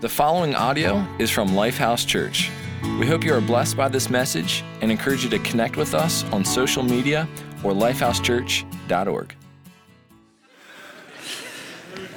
The 0.00 0.08
following 0.08 0.54
audio 0.54 1.06
is 1.18 1.28
from 1.28 1.50
Lifehouse 1.50 2.06
Church. 2.06 2.50
We 2.98 3.06
hope 3.06 3.22
you 3.22 3.34
are 3.34 3.40
blessed 3.42 3.76
by 3.76 3.88
this 3.88 4.08
message 4.08 4.64
and 4.80 4.90
encourage 4.90 5.24
you 5.24 5.28
to 5.28 5.38
connect 5.40 5.76
with 5.76 5.92
us 5.92 6.24
on 6.32 6.42
social 6.42 6.82
media 6.82 7.28
or 7.62 7.72
lifehousechurch.org. 7.72 9.34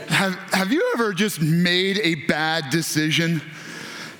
Have, 0.07 0.35
have 0.53 0.71
you 0.71 0.91
ever 0.93 1.11
just 1.11 1.41
made 1.41 1.99
a 1.99 2.15
bad 2.25 2.69
decision? 2.69 3.41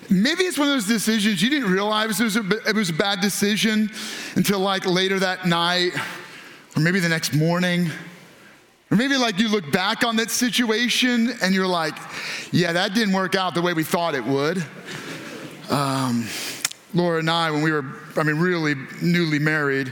Maybe 0.09 0.43
it's 0.43 0.57
one 0.57 0.67
of 0.67 0.73
those 0.73 0.87
decisions 0.87 1.41
you 1.41 1.49
didn't 1.49 1.71
realize 1.71 2.19
it 2.19 2.25
was, 2.25 2.35
a, 2.35 2.45
it 2.67 2.75
was 2.75 2.89
a 2.89 2.93
bad 2.93 3.21
decision 3.21 3.89
until 4.35 4.59
like 4.59 4.85
later 4.85 5.19
that 5.19 5.47
night, 5.47 5.93
or 6.75 6.81
maybe 6.81 6.99
the 6.99 7.07
next 7.07 7.33
morning. 7.33 7.89
Or 8.93 8.95
maybe 8.95 9.17
like 9.17 9.39
you 9.39 9.49
look 9.49 9.71
back 9.71 10.03
on 10.03 10.17
that 10.17 10.29
situation 10.29 11.33
and 11.41 11.55
you're 11.55 11.65
like, 11.65 11.95
yeah, 12.51 12.73
that 12.73 12.93
didn't 12.93 13.15
work 13.15 13.33
out 13.33 13.55
the 13.55 13.61
way 13.63 13.73
we 13.73 13.83
thought 13.83 14.13
it 14.13 14.23
would. 14.23 14.63
Um, 15.71 16.27
Laura 16.93 17.17
and 17.17 17.27
I, 17.27 17.49
when 17.49 17.63
we 17.63 17.71
were, 17.71 17.83
I 18.15 18.21
mean, 18.21 18.37
really 18.37 18.75
newly 19.01 19.39
married, 19.39 19.91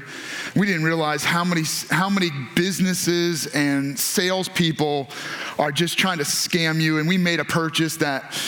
we 0.56 0.68
didn't 0.68 0.84
realize 0.84 1.24
how 1.24 1.44
many, 1.44 1.64
how 1.90 2.12
many 2.12 2.30
businesses 2.54 3.48
and 3.56 4.00
salespeople 4.00 5.10
are 5.58 5.72
just 5.72 5.98
trying 5.98 6.20
to 6.20 6.24
scam 6.24 6.80
you. 6.80 7.00
And 7.00 7.08
we 7.08 7.18
made 7.18 7.40
a 7.40 7.46
purchase 7.46 7.98
that 7.98 8.40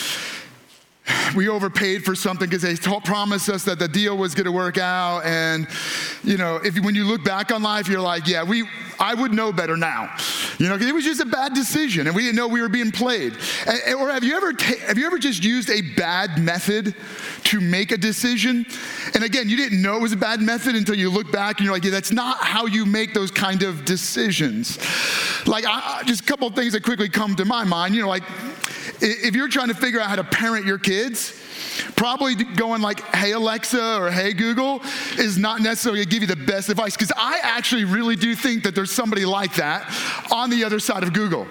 we 1.36 1.50
overpaid 1.50 2.04
for 2.04 2.16
something 2.16 2.50
because 2.50 2.62
they 2.62 2.76
promised 3.02 3.50
us 3.50 3.64
that 3.66 3.80
the 3.80 3.88
deal 3.88 4.18
was 4.18 4.34
going 4.36 4.46
to 4.46 4.52
work 4.52 4.78
out. 4.78 5.24
And, 5.26 5.68
you 6.24 6.38
know, 6.38 6.58
if 6.64 6.80
when 6.80 6.96
you 6.96 7.06
look 7.06 7.24
back 7.24 7.52
on 7.52 7.64
life, 7.64 7.88
you're 7.88 8.02
like, 8.02 8.28
yeah, 8.28 8.44
we, 8.44 8.68
I 9.00 9.14
would 9.14 9.34
know 9.34 9.52
better 9.52 9.76
now. 9.76 10.16
You 10.60 10.70
know, 10.70 10.76
it 10.76 10.94
was 10.94 11.04
just 11.04 11.22
a 11.22 11.26
bad 11.26 11.54
decision 11.54 12.08
and 12.08 12.16
we 12.16 12.24
didn't 12.24 12.36
know 12.36 12.48
we 12.48 12.62
were 12.62 12.70
being 12.70 12.92
played. 12.92 13.38
And, 13.68 13.96
or 13.96 14.12
have 14.12 14.24
you 14.24 14.36
ever, 14.36 14.54
have 14.88 14.98
you 14.98 15.06
ever 15.06 15.18
just 15.18 15.44
used 15.44 15.70
a 15.70 15.82
bad 15.96 16.40
method 16.40 16.96
to 17.46 17.60
make 17.60 17.92
a 17.92 17.98
decision? 17.98 18.66
And 19.14 19.24
again, 19.24 19.50
you 19.50 19.58
didn't 19.58 19.82
know 19.82 19.98
it 19.98 20.02
was 20.02 20.14
a 20.14 20.18
bad 20.18 20.42
method 20.42 20.76
until 20.76 20.96
you 20.96 21.10
look 21.10 21.32
back 21.32 21.58
and 21.58 21.66
you're 21.66 21.74
like, 21.74 21.84
yeah, 21.84 21.92
that's 21.92 22.12
not 22.12 22.38
how 22.38 22.66
you 22.66 22.86
make 22.86 23.14
those 23.14 23.32
kind 23.32 23.64
of 23.64 23.86
decisions. 23.86 24.78
Like, 25.46 25.66
I, 25.68 26.04
just 26.06 26.22
a 26.22 26.26
couple 26.26 26.50
things 26.52 26.74
that 26.74 26.84
quickly 26.84 27.10
come 27.10 27.36
to 27.36 27.46
my 27.46 27.64
mind, 27.64 27.96
you 27.96 28.02
know, 28.02 28.08
like, 28.08 28.24
if 29.04 29.36
you're 29.36 29.50
trying 29.50 29.68
to 29.68 29.76
figure 29.76 30.00
out 30.00 30.08
how 30.10 30.16
to 30.16 30.24
parent 30.24 30.66
your 30.66 30.78
kids, 30.80 31.40
probably 31.96 32.36
going 32.36 32.82
like, 32.82 33.02
hey 33.16 33.32
Alexa 33.32 33.98
or 33.98 34.10
hey 34.10 34.34
Google 34.34 34.82
is 35.18 35.38
not 35.38 35.62
necessarily 35.62 36.00
gonna 36.00 36.12
give 36.12 36.22
you 36.22 36.28
the 36.28 36.36
best 36.36 36.70
advice. 36.70 36.96
Because 36.96 37.12
I 37.16 37.40
actually 37.42 37.86
really 37.86 38.16
do 38.16 38.36
think 38.36 38.64
that 38.64 38.76
there's 38.76 38.92
somebody 38.92 39.26
like 39.26 39.56
that 39.56 39.92
on 40.32 40.50
the 40.50 40.64
other 40.64 40.80
side 40.80 41.04
of 41.04 41.14
Google. 41.14 41.48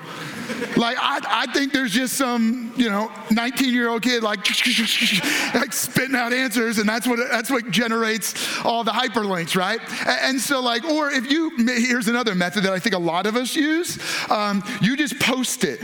like 0.77 0.97
I, 0.99 1.21
I, 1.47 1.53
think 1.53 1.73
there's 1.73 1.93
just 1.93 2.15
some 2.15 2.73
you 2.77 2.91
know 2.91 3.13
19 3.31 3.73
year 3.73 3.89
old 3.89 4.03
kid 4.03 4.23
like, 4.23 4.39
like 5.55 5.73
spitting 5.73 6.17
out 6.17 6.33
answers 6.33 6.79
and 6.79 6.89
that's 6.89 7.07
what 7.07 7.19
that's 7.31 7.51
what 7.51 7.71
generates 7.71 8.61
all 8.65 8.83
the 8.83 8.91
hyperlinks 8.91 9.57
right 9.57 9.81
and 10.07 10.41
so 10.41 10.61
like 10.61 10.85
or 10.85 11.11
if 11.11 11.31
you 11.31 11.53
here's 11.59 12.09
another 12.09 12.35
method 12.35 12.65
that 12.65 12.73
i 12.73 12.79
think 12.79 12.95
a 12.95 12.99
lot 12.99 13.25
of 13.27 13.37
us 13.37 13.55
use 13.55 13.99
um, 14.31 14.65
you 14.81 14.97
just 14.97 15.19
post 15.21 15.65
it 15.65 15.81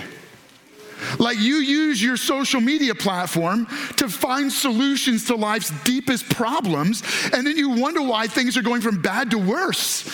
like 1.19 1.39
you 1.39 1.57
use 1.57 2.03
your 2.03 2.17
social 2.17 2.61
media 2.61 2.95
platform 2.95 3.67
to 3.97 4.09
find 4.09 4.53
solutions 4.53 5.25
to 5.27 5.37
life's 5.37 5.71
deepest 5.85 6.29
problems, 6.29 7.03
and 7.33 7.47
then 7.47 7.57
you 7.57 7.71
wonder 7.71 8.03
why 8.03 8.27
things 8.27 8.57
are 8.57 8.63
going 8.63 8.81
from 8.81 9.01
bad 9.03 9.31
to 9.31 9.39
worse. 9.39 10.05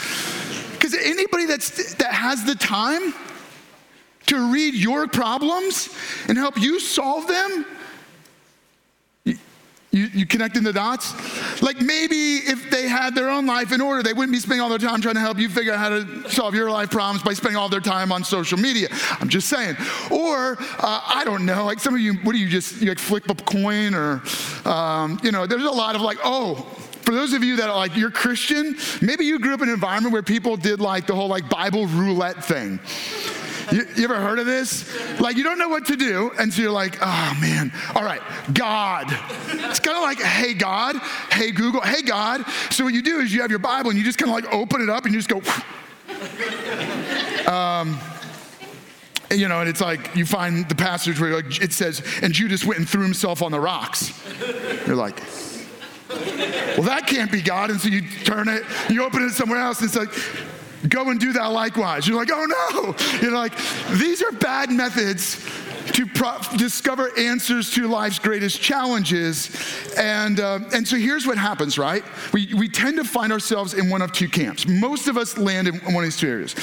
Because 0.73 0.95
anybody 0.95 1.47
that's, 1.47 1.95
that 1.95 2.12
has 2.12 2.45
the 2.45 2.55
time 2.55 3.15
to 4.27 4.53
read 4.53 4.75
your 4.75 5.07
problems 5.07 5.89
and 6.29 6.39
help 6.39 6.59
you 6.59 6.81
solve 6.81 7.27
them 7.27 7.67
you, 9.95 10.09
you 10.12 10.27
connecting 10.27 10.64
the 10.64 10.73
dots? 10.73 11.12
Like 11.62 11.81
maybe 11.81 12.37
if 12.37 12.70
they 12.70 12.89
had 12.89 13.14
their 13.14 13.31
own 13.31 13.47
life 13.47 13.73
in 13.73 13.81
order, 13.81 14.03
they 14.03 14.12
wouldn't 14.12 14.33
be 14.33 14.41
spending 14.41 14.61
all 14.61 14.69
their 14.69 14.78
time 14.78 15.00
trying 15.00 15.15
to 15.15 15.21
help 15.21 15.38
you 15.38 15.49
figure 15.49 15.72
out 15.72 15.78
how 15.78 15.88
to 15.88 16.31
solve 16.31 16.55
your 16.55 16.71
life 16.71 16.91
problems 16.91 17.22
by 17.22 17.32
spending 17.32 17.56
all 17.56 17.69
their 17.69 17.81
time 17.81 18.10
on 18.10 18.25
social 18.25 18.59
media. 18.59 18.88
I'm 19.21 19.28
just 19.28 19.49
saying. 19.49 19.77
Or 20.10 20.56
uh, 20.60 21.00
I 21.06 21.22
don't 21.25 21.47
know, 21.47 21.65
like 21.65 21.78
some 21.78 21.94
of 21.94 22.00
you, 22.00 22.15
what 22.15 22.32
do 22.32 22.38
you 22.38 22.49
just 22.49 22.81
you 22.82 22.88
like 22.88 22.99
flip 22.99 23.31
a 23.31 23.34
coin 23.34 23.94
or 23.94 24.22
um, 24.65 25.21
you 25.22 25.31
know? 25.31 25.47
There's 25.47 25.65
a 25.65 25.71
lot 25.71 25.94
of 25.94 26.03
like, 26.03 26.19
oh, 26.25 26.56
for 27.03 27.12
those 27.12 27.34
of 27.34 27.44
you 27.44 27.56
that 27.56 27.69
are 27.69 27.76
like 27.76 27.97
you're 27.97 28.11
Christian, 28.11 28.76
maybe 29.00 29.25
you 29.25 29.38
grew 29.38 29.55
up 29.55 29.61
in 29.61 29.69
an 29.69 29.75
environment 29.75 30.12
where 30.12 30.22
people 30.22 30.56
did 30.56 30.81
like 30.81 31.06
the 31.06 31.15
whole 31.15 31.28
like 31.28 31.49
Bible 31.49 31.87
roulette 31.87 32.43
thing. 32.43 32.81
You, 33.75 33.85
you, 33.97 34.05
ever 34.05 34.21
heard 34.21 34.39
of 34.39 34.47
this? 34.47 34.89
Like, 35.19 35.37
you 35.37 35.43
don't 35.43 35.59
know 35.59 35.69
what 35.69 35.87
to 35.87 35.97
do, 35.97 36.31
and 36.39 36.55
so 36.55 36.62
you're 36.62 36.71
like, 36.71 36.97
oh 37.01 37.39
man, 37.41 37.73
all 37.97 38.05
right, 38.05 38.21
God. 38.53 39.07
It's 39.49 39.81
kind 39.81 39.97
of 39.97 40.03
like, 40.05 40.21
hey, 40.21 40.55
God, 40.55 40.97
hey, 41.33 41.51
Google, 41.51 41.81
hey, 41.81 42.03
God. 42.03 42.45
So, 42.71 42.85
what 42.85 42.95
you 42.95 43.03
do 43.03 43.19
is 43.19 43.35
you 43.35 43.41
have 43.41 43.51
your 43.51 43.59
Bible 43.59 43.91
and 43.91 43.99
you 43.99 44.05
just 44.05 44.17
kind 44.17 44.31
of 44.31 44.45
like 44.45 44.55
open 44.55 44.81
it 44.81 44.89
up 44.89 45.07
and 45.07 45.12
you 45.12 45.21
just 45.21 45.29
go, 45.29 45.39
um, 47.53 47.99
you 49.33 49.49
know, 49.49 49.59
and 49.59 49.69
it's 49.69 49.81
like 49.81 50.15
you 50.15 50.25
find 50.25 50.69
the 50.69 50.77
passage 50.77 51.21
where 51.21 51.35
like, 51.35 51.61
it 51.61 51.73
says, 51.73 52.01
and 52.23 52.33
Judas 52.33 52.65
went 52.65 52.79
and 52.79 52.89
threw 52.89 53.03
himself 53.03 53.43
on 53.43 53.51
the 53.51 53.59
rocks. 53.59 54.12
You're 54.87 54.95
like, 54.95 55.21
well, 56.79 56.85
that 56.85 57.09
can't 57.09 57.33
be 57.33 57.43
God. 57.43 57.71
And 57.71 57.81
so 57.81 57.89
you 57.89 58.03
turn 58.23 58.47
it, 58.47 58.62
you 58.89 59.03
open 59.05 59.25
it 59.25 59.31
somewhere 59.31 59.59
else, 59.59 59.81
and 59.81 59.89
it's 59.89 59.97
like, 59.97 60.53
Go 60.89 61.11
and 61.11 61.19
do 61.19 61.33
that 61.33 61.47
likewise. 61.47 62.06
You're 62.06 62.17
like, 62.17 62.31
oh 62.33 62.45
no. 62.45 63.21
You're 63.21 63.33
like, 63.33 63.56
these 63.99 64.22
are 64.22 64.33
bad 64.33 64.71
methods 64.71 65.45
to 65.93 66.06
pro- 66.06 66.39
discover 66.56 67.11
answers 67.19 67.71
to 67.71 67.89
life's 67.89 68.19
greatest 68.19 68.61
challenges. 68.61 69.94
And, 69.97 70.41
uh, 70.41 70.61
and 70.73 70.87
so 70.87 70.97
here's 70.97 71.27
what 71.27 71.39
happens, 71.39 71.78
right? 71.78 72.05
We, 72.33 72.53
we 72.55 72.69
tend 72.69 72.97
to 72.99 73.05
find 73.05 73.33
ourselves 73.33 73.75
in 73.75 73.91
one 73.91 74.03
of 74.03 74.12
two 74.12 74.28
camps. 74.28 74.67
Most 74.67 75.09
of 75.09 75.17
us 75.17 75.39
land 75.39 75.69
in 75.69 75.77
one 75.81 75.97
of 75.97 76.03
these 76.03 76.17
two 76.17 76.28
areas. 76.28 76.55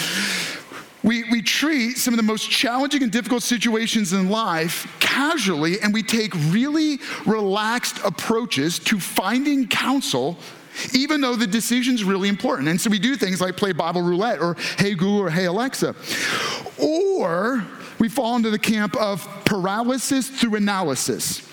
We, 1.04 1.24
we 1.32 1.42
treat 1.42 1.98
some 1.98 2.14
of 2.14 2.18
the 2.18 2.24
most 2.24 2.50
challenging 2.50 3.02
and 3.02 3.12
difficult 3.12 3.42
situations 3.42 4.14
in 4.14 4.30
life 4.30 4.88
casually, 5.00 5.80
and 5.82 5.94
we 5.94 6.04
take 6.04 6.32
really 6.50 7.00
relaxed 7.26 8.00
approaches 8.06 8.78
to 8.80 9.00
finding 9.00 9.68
counsel 9.68 10.38
even 10.94 11.22
though 11.22 11.36
the 11.36 11.48
decision's 11.48 12.04
really 12.04 12.30
important. 12.30 12.68
And 12.68 12.80
so 12.80 12.90
we 12.90 13.00
do 13.00 13.16
things 13.16 13.42
like 13.42 13.58
play 13.58 13.72
Bible 13.72 14.02
roulette 14.02 14.40
or 14.40 14.56
Hey 14.78 14.92
Google 14.92 15.20
or 15.20 15.30
Hey 15.30 15.46
Alexa. 15.46 15.96
Or 16.78 17.66
we 18.00 18.10
fall 18.10 18.36
into 18.36 18.50
the 18.50 18.60
camp 18.60 18.96
of 18.96 19.28
paralysis 19.46 20.28
through 20.30 20.56
analysis. 20.56 21.48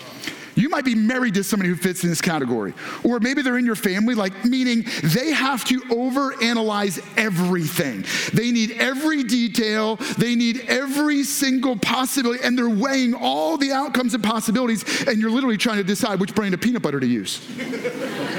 You 0.59 0.67
might 0.67 0.83
be 0.83 0.93
married 0.93 1.35
to 1.35 1.43
somebody 1.43 1.69
who 1.69 1.75
fits 1.77 2.03
in 2.03 2.09
this 2.09 2.21
category. 2.21 2.73
Or 3.05 3.21
maybe 3.21 3.41
they're 3.41 3.57
in 3.57 3.65
your 3.65 3.75
family, 3.75 4.13
like 4.13 4.43
meaning 4.43 4.85
they 5.03 5.31
have 5.31 5.63
to 5.65 5.79
overanalyze 5.83 7.01
everything. 7.17 8.03
They 8.33 8.51
need 8.51 8.71
every 8.71 9.23
detail, 9.23 9.95
they 10.17 10.35
need 10.35 10.65
every 10.67 11.23
single 11.23 11.77
possibility, 11.77 12.43
and 12.43 12.57
they're 12.57 12.67
weighing 12.69 13.13
all 13.13 13.57
the 13.57 13.71
outcomes 13.71 14.13
and 14.13 14.23
possibilities, 14.23 15.07
and 15.07 15.19
you're 15.19 15.31
literally 15.31 15.57
trying 15.57 15.77
to 15.77 15.83
decide 15.83 16.19
which 16.19 16.35
brand 16.35 16.53
of 16.53 16.59
peanut 16.59 16.81
butter 16.81 16.99
to 16.99 17.07
use. 17.07 17.39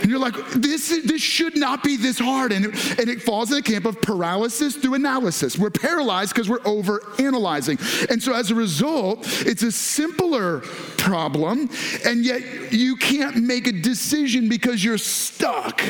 and 0.00 0.10
you're 0.10 0.18
like, 0.18 0.34
this, 0.52 0.88
this 1.04 1.22
should 1.22 1.56
not 1.56 1.82
be 1.82 1.96
this 1.96 2.18
hard. 2.18 2.52
And 2.52 2.66
and 2.66 3.08
it 3.08 3.22
falls 3.22 3.50
in 3.50 3.56
the 3.56 3.62
camp 3.62 3.84
of 3.84 4.00
paralysis 4.00 4.76
through 4.76 4.94
analysis. 4.94 5.58
We're 5.58 5.70
paralyzed 5.70 6.34
because 6.34 6.48
we're 6.48 6.66
over 6.66 7.02
analyzing. 7.18 7.78
And 8.08 8.22
so 8.22 8.34
as 8.34 8.50
a 8.50 8.54
result, 8.54 9.26
it's 9.46 9.62
a 9.62 9.72
simpler 9.72 10.60
problem 10.98 11.70
and 12.04 12.24
yet 12.24 12.72
you 12.72 12.96
can't 12.96 13.36
make 13.36 13.66
a 13.66 13.72
decision 13.72 14.48
because 14.48 14.84
you're 14.84 14.98
stuck. 14.98 15.82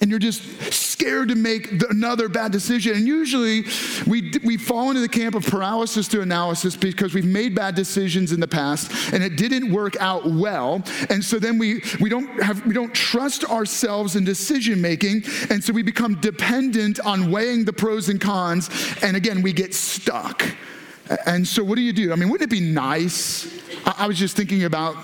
And 0.00 0.10
you're 0.10 0.18
just 0.18 0.72
scared 0.72 1.28
to 1.28 1.34
make 1.34 1.70
another 1.90 2.28
bad 2.28 2.52
decision. 2.52 2.96
And 2.96 3.06
usually 3.06 3.64
we, 4.06 4.32
we 4.44 4.56
fall 4.56 4.88
into 4.88 5.00
the 5.00 5.08
camp 5.08 5.34
of 5.34 5.46
paralysis 5.46 6.08
to 6.08 6.20
analysis 6.20 6.76
because 6.76 7.14
we've 7.14 7.24
made 7.24 7.54
bad 7.54 7.74
decisions 7.74 8.32
in 8.32 8.40
the 8.40 8.48
past 8.48 8.92
and 9.12 9.22
it 9.22 9.36
didn't 9.36 9.70
work 9.72 9.96
out 10.00 10.26
well. 10.26 10.82
And 11.10 11.24
so 11.24 11.38
then 11.38 11.58
we, 11.58 11.82
we, 12.00 12.08
don't, 12.08 12.42
have, 12.42 12.64
we 12.66 12.74
don't 12.74 12.94
trust 12.94 13.44
ourselves 13.44 14.16
in 14.16 14.24
decision 14.24 14.80
making. 14.80 15.24
And 15.50 15.62
so 15.62 15.72
we 15.72 15.82
become 15.82 16.20
dependent 16.20 17.00
on 17.00 17.30
weighing 17.30 17.64
the 17.64 17.72
pros 17.72 18.08
and 18.08 18.20
cons. 18.20 18.70
And 19.02 19.16
again, 19.16 19.42
we 19.42 19.52
get 19.52 19.74
stuck. 19.74 20.44
And 21.26 21.46
so, 21.46 21.64
what 21.64 21.74
do 21.74 21.82
you 21.82 21.92
do? 21.92 22.12
I 22.12 22.16
mean, 22.16 22.28
wouldn't 22.28 22.52
it 22.52 22.54
be 22.54 22.60
nice? 22.60 23.48
I, 23.84 24.06
was 24.06 24.16
just 24.16 24.36
thinking 24.36 24.64
about 24.64 24.94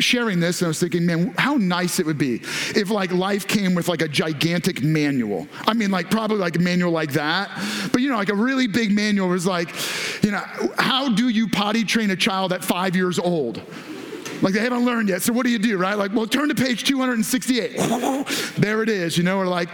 sharing 0.00 0.40
this 0.40 0.60
and 0.60 0.66
I 0.66 0.68
was 0.68 0.80
thinking, 0.80 1.04
man, 1.04 1.34
how 1.36 1.54
nice 1.56 1.98
it 1.98 2.06
would 2.06 2.18
be 2.18 2.36
if 2.74 2.90
like 2.90 3.12
life 3.12 3.46
came 3.46 3.74
with 3.74 3.88
like 3.88 4.02
a 4.02 4.08
gigantic 4.08 4.82
manual. 4.82 5.46
I 5.66 5.74
mean, 5.74 5.90
like 5.90 6.10
probably 6.10 6.38
like 6.38 6.56
a 6.56 6.60
manual 6.60 6.92
like 6.92 7.12
that, 7.12 7.50
but 7.92 8.00
you 8.00 8.08
know, 8.08 8.16
like 8.16 8.30
a 8.30 8.34
really 8.34 8.66
big 8.66 8.92
manual 8.92 9.28
was 9.28 9.46
like, 9.46 9.68
you 10.22 10.30
know, 10.30 10.42
how 10.78 11.12
do 11.14 11.28
you 11.28 11.48
potty 11.48 11.84
train 11.84 12.10
a 12.10 12.16
child 12.16 12.52
at 12.52 12.64
five 12.64 12.96
years 12.96 13.18
old? 13.18 13.62
Like 14.42 14.54
they 14.54 14.60
haven't 14.60 14.84
learned 14.84 15.08
yet. 15.08 15.22
So 15.22 15.32
what 15.32 15.46
do 15.46 15.52
you 15.52 15.58
do, 15.58 15.78
right? 15.78 15.96
Like, 15.96 16.12
well, 16.12 16.26
turn 16.26 16.48
to 16.48 16.54
page 16.54 16.84
268. 16.84 17.76
there 18.58 18.82
it 18.82 18.88
is, 18.88 19.16
you 19.16 19.22
know, 19.22 19.38
or 19.38 19.46
like, 19.46 19.68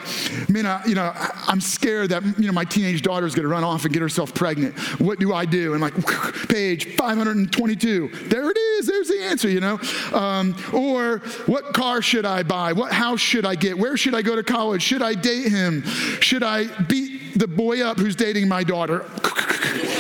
man, 0.49 0.67
I, 0.67 0.85
you 0.85 0.95
know, 0.95 1.11
I'm 1.15 1.61
scared 1.61 2.11
that, 2.11 2.23
you 2.39 2.47
know, 2.47 2.53
my 2.53 2.65
teenage 2.65 3.03
daughter 3.03 3.27
is 3.27 3.35
going 3.35 3.45
to 3.45 3.49
run 3.49 3.65
off 3.65 3.85
and 3.85 3.93
get 3.93 4.03
herself 4.03 4.35
pregnant. 4.35 4.79
What 5.01 5.19
do 5.19 5.33
I 5.33 5.47
do? 5.47 5.73
And 5.73 5.81
like, 5.81 5.95
page 6.49 6.97
522. 6.97 8.09
There 8.27 8.51
it 8.51 8.59
is. 8.59 8.87
There's 8.87 9.09
the 9.09 9.23
answer, 9.23 9.49
you 9.49 9.61
know. 9.61 9.81
Um, 10.13 10.55
or 10.73 11.19
what 11.47 11.73
car 11.73 12.03
should 12.03 12.27
I 12.27 12.43
buy? 12.43 12.75
What 12.75 12.93
house 12.93 13.21
should 13.21 13.47
I 13.47 13.55
get? 13.55 13.79
Where 13.79 13.97
should 13.97 14.15
I 14.15 14.23
go 14.23 14.37
to 14.37 14.43
college? 14.43 14.83
Should 14.83 15.03
I 15.03 15.15
date 15.15 15.51
him? 15.51 15.83
Should 16.21 16.43
I 16.43 16.67
beat 16.83 17.39
the 17.39 17.49
boy 17.49 17.83
up 17.83 17.99
who's 17.99 18.17
dating 18.17 18.49
my 18.49 18.65
daughter? 18.65 19.07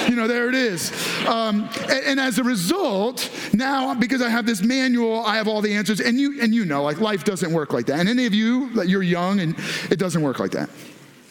you 0.09 0.17
know, 0.17 0.27
there 0.27 0.49
it 0.49 0.55
is. 0.55 0.91
Um, 1.27 1.69
and, 1.83 2.05
and, 2.07 2.21
as 2.21 2.39
a 2.39 2.45
result, 2.45 3.31
now 3.53 3.95
because 3.95 4.23
I 4.23 4.29
have 4.29 4.47
this 4.47 4.63
manual, 4.63 5.25
I 5.25 5.37
have 5.37 5.49
all 5.49 5.61
the 5.61 5.75
answers. 5.75 6.01
And 6.01 6.19
you 6.19 6.41
and 6.41 6.55
you 6.55 6.65
know, 6.65 6.83
like 6.83 7.01
life 7.01 7.25
doesn't 7.25 7.53
work 7.53 7.73
like 7.73 7.87
that. 7.87 8.01
And 8.01 8.09
any 8.09 8.27
of 8.27 8.35
you, 8.35 8.71
like 8.71 8.89
you're 8.89 9.03
young, 9.03 9.41
and 9.41 9.55
it 9.91 9.99
doesn't 9.99 10.23
work 10.23 10.39
like 10.39 10.53
that. 10.53 10.71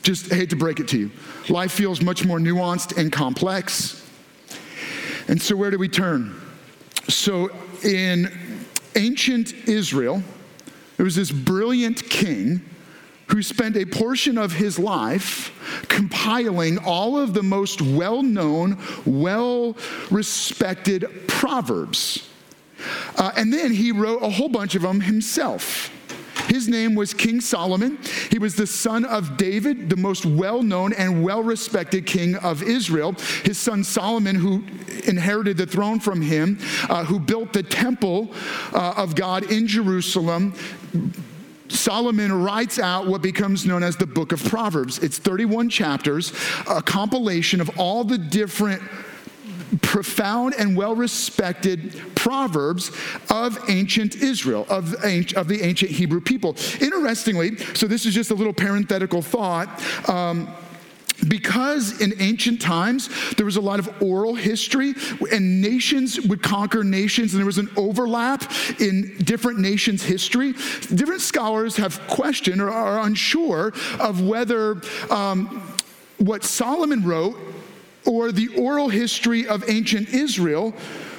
Just 0.04 0.32
hate 0.32 0.50
to 0.52 0.56
break 0.56 0.80
it 0.80 0.88
to 0.90 0.98
you. 0.98 1.12
Life 1.50 1.72
feels 1.72 2.02
much 2.02 2.26
more 2.26 2.40
nuanced 2.40 2.98
and 2.98 3.12
complex. 3.12 4.04
And 5.28 5.42
so, 5.42 5.56
where 5.56 5.72
do 5.72 5.78
we 5.78 5.90
turn? 5.90 6.40
So, 7.10 7.50
in 7.84 8.32
ancient 8.96 9.54
Israel, 9.68 10.24
there 10.96 11.04
was 11.04 11.16
this 11.16 11.32
brilliant 11.32 12.10
king 12.10 12.62
who 13.28 13.42
spent 13.44 13.76
a 13.76 13.86
portion 13.86 14.38
of 14.38 14.54
his 14.54 14.80
life 14.80 15.52
compiling 15.90 16.78
all 16.80 17.18
of 17.18 17.34
the 17.34 17.44
most 17.44 17.82
well 17.82 18.24
known, 18.24 18.78
well 19.06 19.76
respected 20.10 21.06
proverbs. 21.28 22.28
Uh, 23.18 23.32
and 23.36 23.52
then 23.52 23.72
he 23.74 23.92
wrote 23.92 24.22
a 24.24 24.30
whole 24.30 24.50
bunch 24.50 24.76
of 24.76 24.82
them 24.82 25.02
himself. 25.02 25.92
His 26.48 26.70
name 26.70 26.96
was 26.96 27.14
King 27.14 27.42
Solomon. 27.42 28.00
He 28.32 28.40
was 28.40 28.56
the 28.56 28.68
son 28.68 29.04
of 29.04 29.36
David, 29.36 29.90
the 29.90 29.98
most 29.98 30.26
well 30.26 30.64
known 30.64 30.94
and 30.94 31.24
well 31.24 31.44
respected 31.44 32.06
king 32.06 32.36
of 32.38 32.64
Israel. 32.64 33.14
His 33.44 33.58
son 33.58 33.84
Solomon, 33.84 34.36
who 34.36 34.64
inherited 35.06 35.58
the 35.58 35.66
throne 35.66 36.00
from 36.00 36.22
him, 36.22 36.60
uh, 36.90 37.04
who 37.04 37.20
built 37.20 37.52
the 37.52 37.64
temple 37.64 38.34
uh, 38.74 38.94
of 38.96 39.16
God 39.16 39.52
in 39.52 39.68
Jerusalem 39.68 40.54
Solomon 41.70 42.44
writes 42.44 42.80
out 42.80 43.08
what 43.08 43.22
becomes 43.22 43.66
known 43.66 43.84
as 43.84 43.96
the 43.96 44.08
book 44.08 44.32
of 44.32 44.44
Proverbs. 44.44 45.00
It's 45.00 45.18
31 45.18 45.70
chapters, 45.70 46.34
a 46.70 46.82
compilation 46.82 47.62
of 47.62 47.78
all 47.80 48.04
the 48.04 48.18
different 48.18 48.82
profound 49.82 50.54
and 50.58 50.78
well 50.78 50.96
respected 50.96 52.02
proverbs 52.16 52.92
of 53.30 53.58
ancient 53.70 54.16
Israel, 54.16 54.66
of, 54.70 54.94
of 54.94 55.48
the 55.48 55.60
ancient 55.62 55.92
Hebrew 55.92 56.22
people. 56.22 56.56
Interestingly, 56.80 57.58
so 57.74 57.88
this 57.88 58.06
is 58.06 58.14
just 58.14 58.32
a 58.32 58.36
little 58.36 58.54
parenthetical 58.54 59.22
thought. 59.22 59.68
Um, 60.10 60.54
because 61.28 62.02
in 62.02 62.14
ancient 62.20 62.62
times 62.62 63.10
there 63.36 63.46
was 63.46 63.58
a 63.58 63.62
lot 63.62 63.80
of 63.80 64.02
oral 64.02 64.36
history 64.36 64.94
and 65.32 65.62
nations 65.62 66.20
would 66.22 66.42
conquer 66.42 66.84
nations 66.84 67.34
and 67.34 67.40
there 67.40 67.46
was 67.46 67.58
an 67.58 67.70
overlap 67.76 68.44
in 68.80 69.16
different 69.24 69.60
nations 69.60 70.04
history. 70.04 70.54
Different 70.94 71.22
scholars 71.22 71.78
have 71.78 72.06
questioned 72.08 72.62
or 72.62 72.70
are 72.70 73.02
unsure 73.02 73.74
of 74.00 74.22
whether 74.22 74.82
um, 75.10 75.62
what 76.18 76.44
solomon 76.44 77.04
wrote 77.04 77.38
or 78.08 78.32
the 78.32 78.48
oral 78.58 78.90
history 78.90 79.48
of 79.48 79.70
ancient 79.70 80.10
israel 80.10 80.74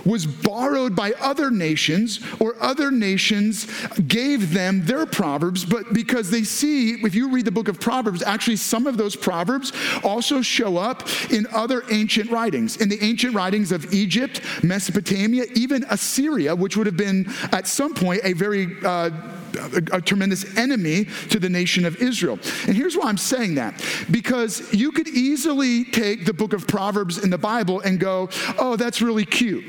was 0.04 0.26
borrowed 0.26 0.96
by 0.96 1.12
other 1.20 1.50
nations, 1.50 2.20
or 2.40 2.56
other 2.60 2.90
nations 2.90 3.66
gave 4.08 4.52
them 4.54 4.84
their 4.86 5.04
proverbs, 5.04 5.64
but 5.64 5.92
because 5.92 6.30
they 6.30 6.42
see, 6.44 6.92
if 6.92 7.14
you 7.14 7.28
read 7.28 7.44
the 7.44 7.50
book 7.50 7.68
of 7.68 7.78
Proverbs, 7.78 8.22
actually 8.22 8.56
some 8.56 8.86
of 8.86 8.96
those 8.96 9.14
proverbs 9.14 9.72
also 10.02 10.40
show 10.40 10.78
up 10.78 11.06
in 11.30 11.46
other 11.52 11.82
ancient 11.90 12.30
writings. 12.30 12.78
In 12.78 12.88
the 12.88 13.02
ancient 13.04 13.34
writings 13.34 13.70
of 13.70 13.92
Egypt, 13.92 14.40
Mesopotamia, 14.62 15.44
even 15.54 15.84
Assyria, 15.90 16.54
which 16.54 16.76
would 16.76 16.86
have 16.86 16.96
been 16.96 17.30
at 17.52 17.66
some 17.66 17.92
point 17.92 18.22
a 18.24 18.32
very 18.32 18.76
uh, 18.84 19.10
a, 19.56 19.96
a, 19.96 20.00
tremendous 20.00 20.56
enemy 20.56 21.06
to 21.30 21.38
the 21.38 21.48
nation 21.48 21.84
of 21.84 21.96
Israel. 21.96 22.38
And 22.66 22.76
here's 22.76 22.96
why 22.96 23.08
I'm 23.08 23.18
saying 23.18 23.56
that 23.56 23.84
because 24.10 24.72
you 24.72 24.92
could 24.92 25.08
easily 25.08 25.84
take 25.84 26.24
the 26.24 26.32
book 26.32 26.52
of 26.52 26.66
Proverbs 26.66 27.18
in 27.18 27.30
the 27.30 27.38
Bible 27.38 27.80
and 27.80 27.98
go, 27.98 28.28
oh, 28.58 28.76
that's 28.76 29.00
really 29.02 29.24
cute. 29.24 29.64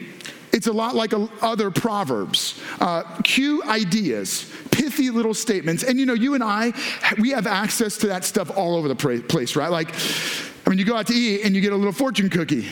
It's 0.51 0.67
a 0.67 0.73
lot 0.73 0.95
like 0.95 1.13
a, 1.13 1.29
other 1.41 1.69
proverbs, 1.69 2.59
uh, 2.79 3.03
cute 3.23 3.65
ideas, 3.67 4.51
pithy 4.71 5.09
little 5.09 5.33
statements. 5.33 5.83
And 5.83 5.99
you 5.99 6.05
know, 6.05 6.13
you 6.13 6.33
and 6.33 6.43
I, 6.43 6.73
we 7.19 7.29
have 7.31 7.47
access 7.47 7.97
to 7.97 8.07
that 8.07 8.25
stuff 8.25 8.49
all 8.57 8.75
over 8.75 8.87
the 8.87 8.95
place, 8.95 9.55
right? 9.55 9.69
Like, 9.69 9.93
I 10.65 10.69
mean, 10.69 10.79
you 10.79 10.85
go 10.85 10.95
out 10.95 11.07
to 11.07 11.13
eat 11.13 11.45
and 11.45 11.55
you 11.55 11.61
get 11.61 11.73
a 11.73 11.75
little 11.75 11.93
fortune 11.93 12.29
cookie. 12.29 12.67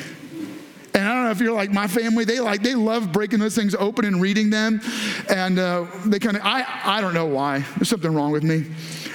And 0.97 1.07
I 1.07 1.13
don't 1.13 1.23
know 1.25 1.29
if 1.29 1.39
you're 1.39 1.53
like 1.53 1.71
my 1.71 1.85
family, 1.85 2.25
they 2.25 2.39
like 2.39 2.63
they 2.63 2.73
love 2.73 3.11
breaking 3.11 3.38
those 3.38 3.53
things 3.53 3.75
open 3.75 4.03
and 4.03 4.19
reading 4.19 4.49
them, 4.49 4.81
and 5.29 5.59
uh, 5.59 5.85
they 6.07 6.17
kind 6.17 6.35
of 6.35 6.41
I 6.44 6.65
I 6.83 7.01
don't 7.01 7.13
know 7.13 7.27
why. 7.27 7.59
There's 7.75 7.88
something 7.88 8.11
wrong 8.11 8.31
with 8.31 8.41
me. 8.41 8.65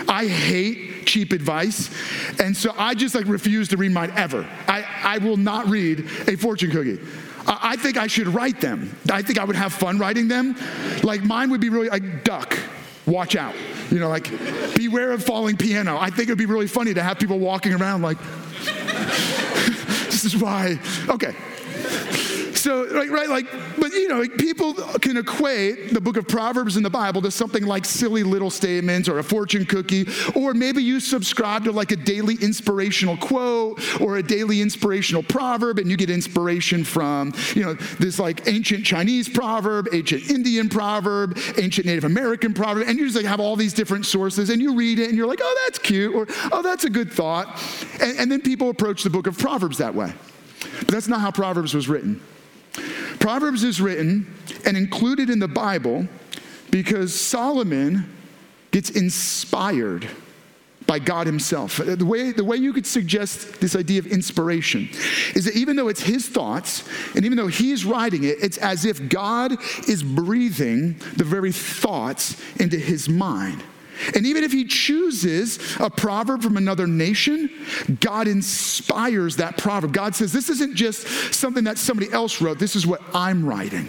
I 0.09 0.29
hate 0.29 1.07
cheap 1.07 1.33
advice, 1.33 1.91
and 2.39 2.57
so 2.57 2.73
I 2.79 2.95
just 2.95 3.17
like 3.17 3.27
refuse 3.27 3.67
to 3.71 3.77
read 3.77 3.91
mine 3.91 4.13
ever. 4.15 4.49
I 4.69 4.85
I 5.03 5.19
will 5.19 5.37
not 5.37 5.67
read 5.67 6.09
a 6.29 6.37
fortune 6.37 6.71
cookie. 6.71 7.01
I 7.45 7.75
think 7.75 7.97
I 7.97 8.07
should 8.07 8.29
write 8.29 8.61
them. 8.61 8.97
I 9.11 9.23
think 9.23 9.41
I 9.41 9.45
would 9.45 9.57
have 9.57 9.73
fun 9.73 9.99
writing 9.99 10.29
them. 10.29 10.55
Like 11.03 11.25
mine 11.25 11.51
would 11.51 11.61
be 11.61 11.69
really 11.69 11.89
like 11.89 12.23
duck, 12.23 12.57
watch 13.07 13.35
out. 13.35 13.57
You 13.91 13.99
know, 13.99 14.09
like 14.09 14.31
beware 14.77 15.11
of 15.11 15.25
falling 15.25 15.57
piano. 15.57 15.99
I 15.99 16.11
think 16.11 16.29
it'd 16.29 16.39
be 16.39 16.47
really 16.47 16.69
funny 16.69 16.95
to 16.95 17.03
have 17.03 17.19
people 17.19 17.41
walking 17.41 17.75
around 17.75 18.03
like, 18.03 18.19
this 20.05 20.25
is 20.25 20.37
why. 20.37 20.79
Okay, 21.09 21.35
so, 22.63 22.89
right, 22.95 23.11
right, 23.11 23.29
like, 23.29 23.51
but 23.77 23.91
you 23.91 24.07
know, 24.07 24.25
people 24.39 24.75
can 24.75 25.17
equate 25.17 25.93
the 25.93 26.01
book 26.01 26.17
of 26.17 26.29
Proverbs 26.29 26.77
in 26.77 26.85
the 26.85 26.91
Bible 26.91 27.21
to 27.23 27.31
something 27.33 27.67
like 27.67 27.85
silly 27.85 28.23
little 28.23 28.51
statements 28.51 29.09
or 29.09 29.19
a 29.19 29.25
fortune 29.25 29.67
cookie, 29.67 30.07
or 30.37 30.55
maybe 30.55 30.81
you 30.81 31.01
subscribe 31.01 31.65
to 31.65 31.73
like 31.73 31.91
a 31.91 31.97
daily 31.97 32.37
inspirational 32.41 33.17
quote 33.17 34.01
or 34.01 34.19
a 34.19 34.23
daily 34.23 34.61
inspirational 34.61 35.25
proverb, 35.25 35.81
and 35.81 35.91
you 35.91 35.97
get 35.97 36.09
inspiration 36.09 36.85
from, 36.85 37.35
you 37.57 37.65
know, 37.65 37.75
this 37.99 38.21
like 38.21 38.47
ancient 38.47 38.85
Chinese 38.85 39.29
proverb, 39.29 39.89
ancient 39.93 40.31
Indian 40.31 40.69
proverb, 40.69 41.37
ancient 41.59 41.85
Native 41.85 42.05
American 42.05 42.55
proverb, 42.55 42.87
and 42.87 42.97
you 42.97 43.07
just 43.07 43.17
like 43.17 43.27
have 43.27 43.41
all 43.41 43.57
these 43.57 43.73
different 43.73 44.07
sources, 44.07 44.51
and 44.51 44.63
you 44.63 44.77
read 44.77 45.01
it, 45.01 45.09
and 45.09 45.19
you're 45.19 45.27
like, 45.27 45.41
oh, 45.43 45.63
that's 45.67 45.81
cute, 45.81 46.15
or 46.15 46.29
oh, 46.53 46.63
that's 46.63 46.85
a 46.85 46.91
good 46.91 47.13
thought, 47.13 47.61
and, 48.01 48.21
and 48.21 48.31
then 48.31 48.41
people 48.41 48.71
approach 48.71 49.03
the 49.03 49.11
book 49.11 49.27
of 49.27 49.37
Proverbs 49.37 49.79
that 49.79 49.97
way. 49.97 50.13
But 50.79 50.89
that's 50.89 51.09
not 51.09 51.21
how 51.21 51.33
Proverbs 51.33 51.75
was 51.75 51.89
written. 51.89 52.21
Proverbs 53.19 53.65
is 53.65 53.81
written 53.81 54.35
and 54.65 54.77
included 54.77 55.31
in 55.31 55.39
the 55.39 55.49
Bible 55.49 56.07
because 56.71 57.19
Solomon 57.19 58.11
gets 58.71 58.91
inspired 58.91 60.09
by 60.87 60.99
God 60.99 61.27
Himself. 61.27 61.77
The 61.77 62.05
way, 62.05 62.33
the 62.33 62.45
way 62.45 62.57
you 62.57 62.73
could 62.73 62.87
suggest 62.87 63.61
this 63.61 63.77
idea 63.77 63.99
of 63.99 64.07
inspiration 64.07 64.89
is 65.35 65.45
that 65.45 65.55
even 65.55 65.77
though 65.77 65.89
it's 65.89 66.03
His 66.03 66.29
thoughts, 66.29 66.89
and 67.15 67.25
even 67.25 67.37
though 67.37 67.47
He's 67.47 67.85
writing 67.85 68.25
it, 68.25 68.39
it's 68.43 68.59
as 68.59 68.85
if 68.85 69.09
God 69.09 69.57
is 69.89 70.03
breathing 70.03 70.99
the 71.17 71.25
very 71.25 71.53
thoughts 71.53 72.43
into 72.57 72.79
His 72.79 73.09
mind. 73.09 73.63
And 74.15 74.27
even 74.27 74.45
if 74.45 74.53
he 74.53 74.65
chooses 74.65 75.59
a 75.81 75.91
proverb 75.91 76.43
from 76.43 76.57
another 76.57 76.87
nation, 76.87 77.51
God 78.01 78.29
inspires 78.29 79.37
that 79.37 79.59
proverb. 79.59 79.93
God 79.93 80.15
says, 80.15 80.33
This 80.33 80.49
isn't 80.49 80.75
just 80.75 81.07
something 81.35 81.65
that 81.65 81.79
somebody 81.79 82.11
else 82.13 82.41
wrote, 82.41 82.59
this 82.59 82.77
is 82.77 82.87
what 82.87 83.03
I'm 83.15 83.45
writing. 83.45 83.89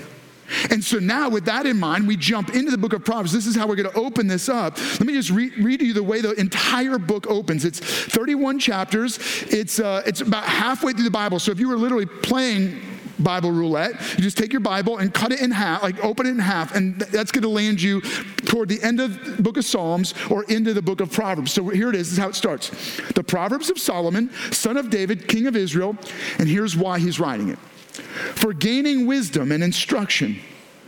And 0.69 0.83
so 0.83 0.99
now, 0.99 1.29
with 1.29 1.45
that 1.45 1.65
in 1.65 1.79
mind, 1.79 2.07
we 2.07 2.15
jump 2.15 2.53
into 2.53 2.71
the 2.71 2.77
book 2.77 2.93
of 2.93 3.03
Proverbs. 3.03 3.31
This 3.31 3.47
is 3.47 3.55
how 3.55 3.67
we're 3.67 3.75
going 3.75 3.89
to 3.89 3.97
open 3.97 4.27
this 4.27 4.49
up. 4.49 4.77
Let 4.77 5.01
me 5.01 5.13
just 5.13 5.29
re- 5.29 5.51
read 5.57 5.81
you 5.81 5.93
the 5.93 6.03
way 6.03 6.21
the 6.21 6.33
entire 6.33 6.97
book 6.99 7.27
opens. 7.27 7.65
It's 7.65 7.79
31 7.79 8.59
chapters. 8.59 9.19
It's 9.49 9.79
uh, 9.79 10.03
it's 10.05 10.21
about 10.21 10.43
halfway 10.43 10.93
through 10.93 11.05
the 11.05 11.11
Bible. 11.11 11.39
So 11.39 11.51
if 11.51 11.59
you 11.59 11.69
were 11.69 11.77
literally 11.77 12.05
playing 12.05 12.81
Bible 13.19 13.51
roulette. 13.51 13.93
You 14.17 14.23
just 14.23 14.37
take 14.37 14.51
your 14.51 14.59
Bible 14.59 14.97
and 14.97 15.13
cut 15.13 15.31
it 15.31 15.41
in 15.41 15.51
half, 15.51 15.83
like 15.83 16.03
open 16.03 16.25
it 16.25 16.31
in 16.31 16.39
half, 16.39 16.75
and 16.75 16.99
that's 16.99 17.31
going 17.31 17.43
to 17.43 17.49
land 17.49 17.81
you 17.81 18.01
toward 18.45 18.69
the 18.69 18.81
end 18.81 18.99
of 18.99 19.37
the 19.37 19.41
book 19.41 19.57
of 19.57 19.65
Psalms 19.65 20.13
or 20.29 20.43
into 20.45 20.73
the 20.73 20.81
book 20.81 21.01
of 21.01 21.11
Proverbs. 21.11 21.51
So 21.51 21.69
here 21.69 21.89
it 21.89 21.95
is, 21.95 22.07
this 22.09 22.13
is 22.13 22.17
how 22.17 22.29
it 22.29 22.35
starts. 22.35 22.69
The 23.13 23.23
Proverbs 23.23 23.69
of 23.69 23.79
Solomon, 23.79 24.31
son 24.51 24.77
of 24.77 24.89
David, 24.89 25.27
king 25.27 25.47
of 25.47 25.55
Israel, 25.55 25.97
and 26.39 26.47
here's 26.47 26.75
why 26.75 26.99
he's 26.99 27.19
writing 27.19 27.49
it. 27.49 27.59
For 27.59 28.53
gaining 28.53 29.05
wisdom 29.05 29.51
and 29.51 29.63
instruction, 29.63 30.39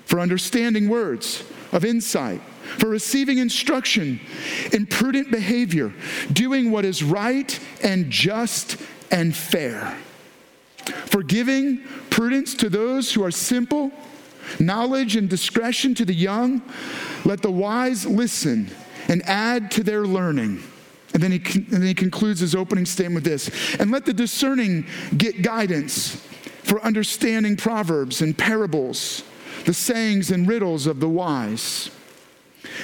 for 0.06 0.20
understanding 0.20 0.90
words 0.90 1.44
of 1.72 1.86
insight, 1.86 2.42
for 2.80 2.90
receiving 2.90 3.38
instruction 3.38 4.20
in 4.74 4.88
prudent 4.88 5.30
behavior, 5.30 5.94
doing 6.34 6.72
what 6.72 6.84
is 6.84 7.04
right 7.04 7.60
and 7.84 8.10
just 8.10 8.78
and 9.12 9.36
fair 9.36 9.96
for 10.90 11.24
giving 11.24 11.84
prudence 12.10 12.54
to 12.56 12.70
those 12.70 13.14
who 13.14 13.24
are 13.24 13.32
simple, 13.32 13.92
knowledge 14.60 15.16
and 15.16 15.30
discretion 15.30 15.96
to 15.96 16.06
the 16.06 16.14
young. 16.14 16.62
Let 17.24 17.42
the 17.42 17.52
wise 17.52 18.06
listen 18.06 18.70
and 19.08 19.22
add 19.24 19.72
to 19.72 19.84
their 19.84 20.06
learning. 20.06 20.64
And 21.14 21.24
then, 21.24 21.32
he, 21.32 21.60
and 21.60 21.68
then 21.68 21.84
he 21.84 21.94
concludes 21.94 22.42
his 22.42 22.56
opening 22.56 22.86
statement 22.86 23.24
with 23.24 23.26
this 23.26 23.76
And 23.80 23.92
let 23.92 24.06
the 24.06 24.14
discerning 24.14 24.86
get 25.18 25.42
guidance 25.42 26.16
for 26.64 26.82
understanding 26.82 27.56
proverbs 27.56 28.22
and 28.22 28.38
parables, 28.38 29.24
the 29.66 29.74
sayings 29.74 30.32
and 30.32 30.48
riddles 30.48 30.88
of 30.88 31.00
the 31.00 31.08
wise. 31.08 31.90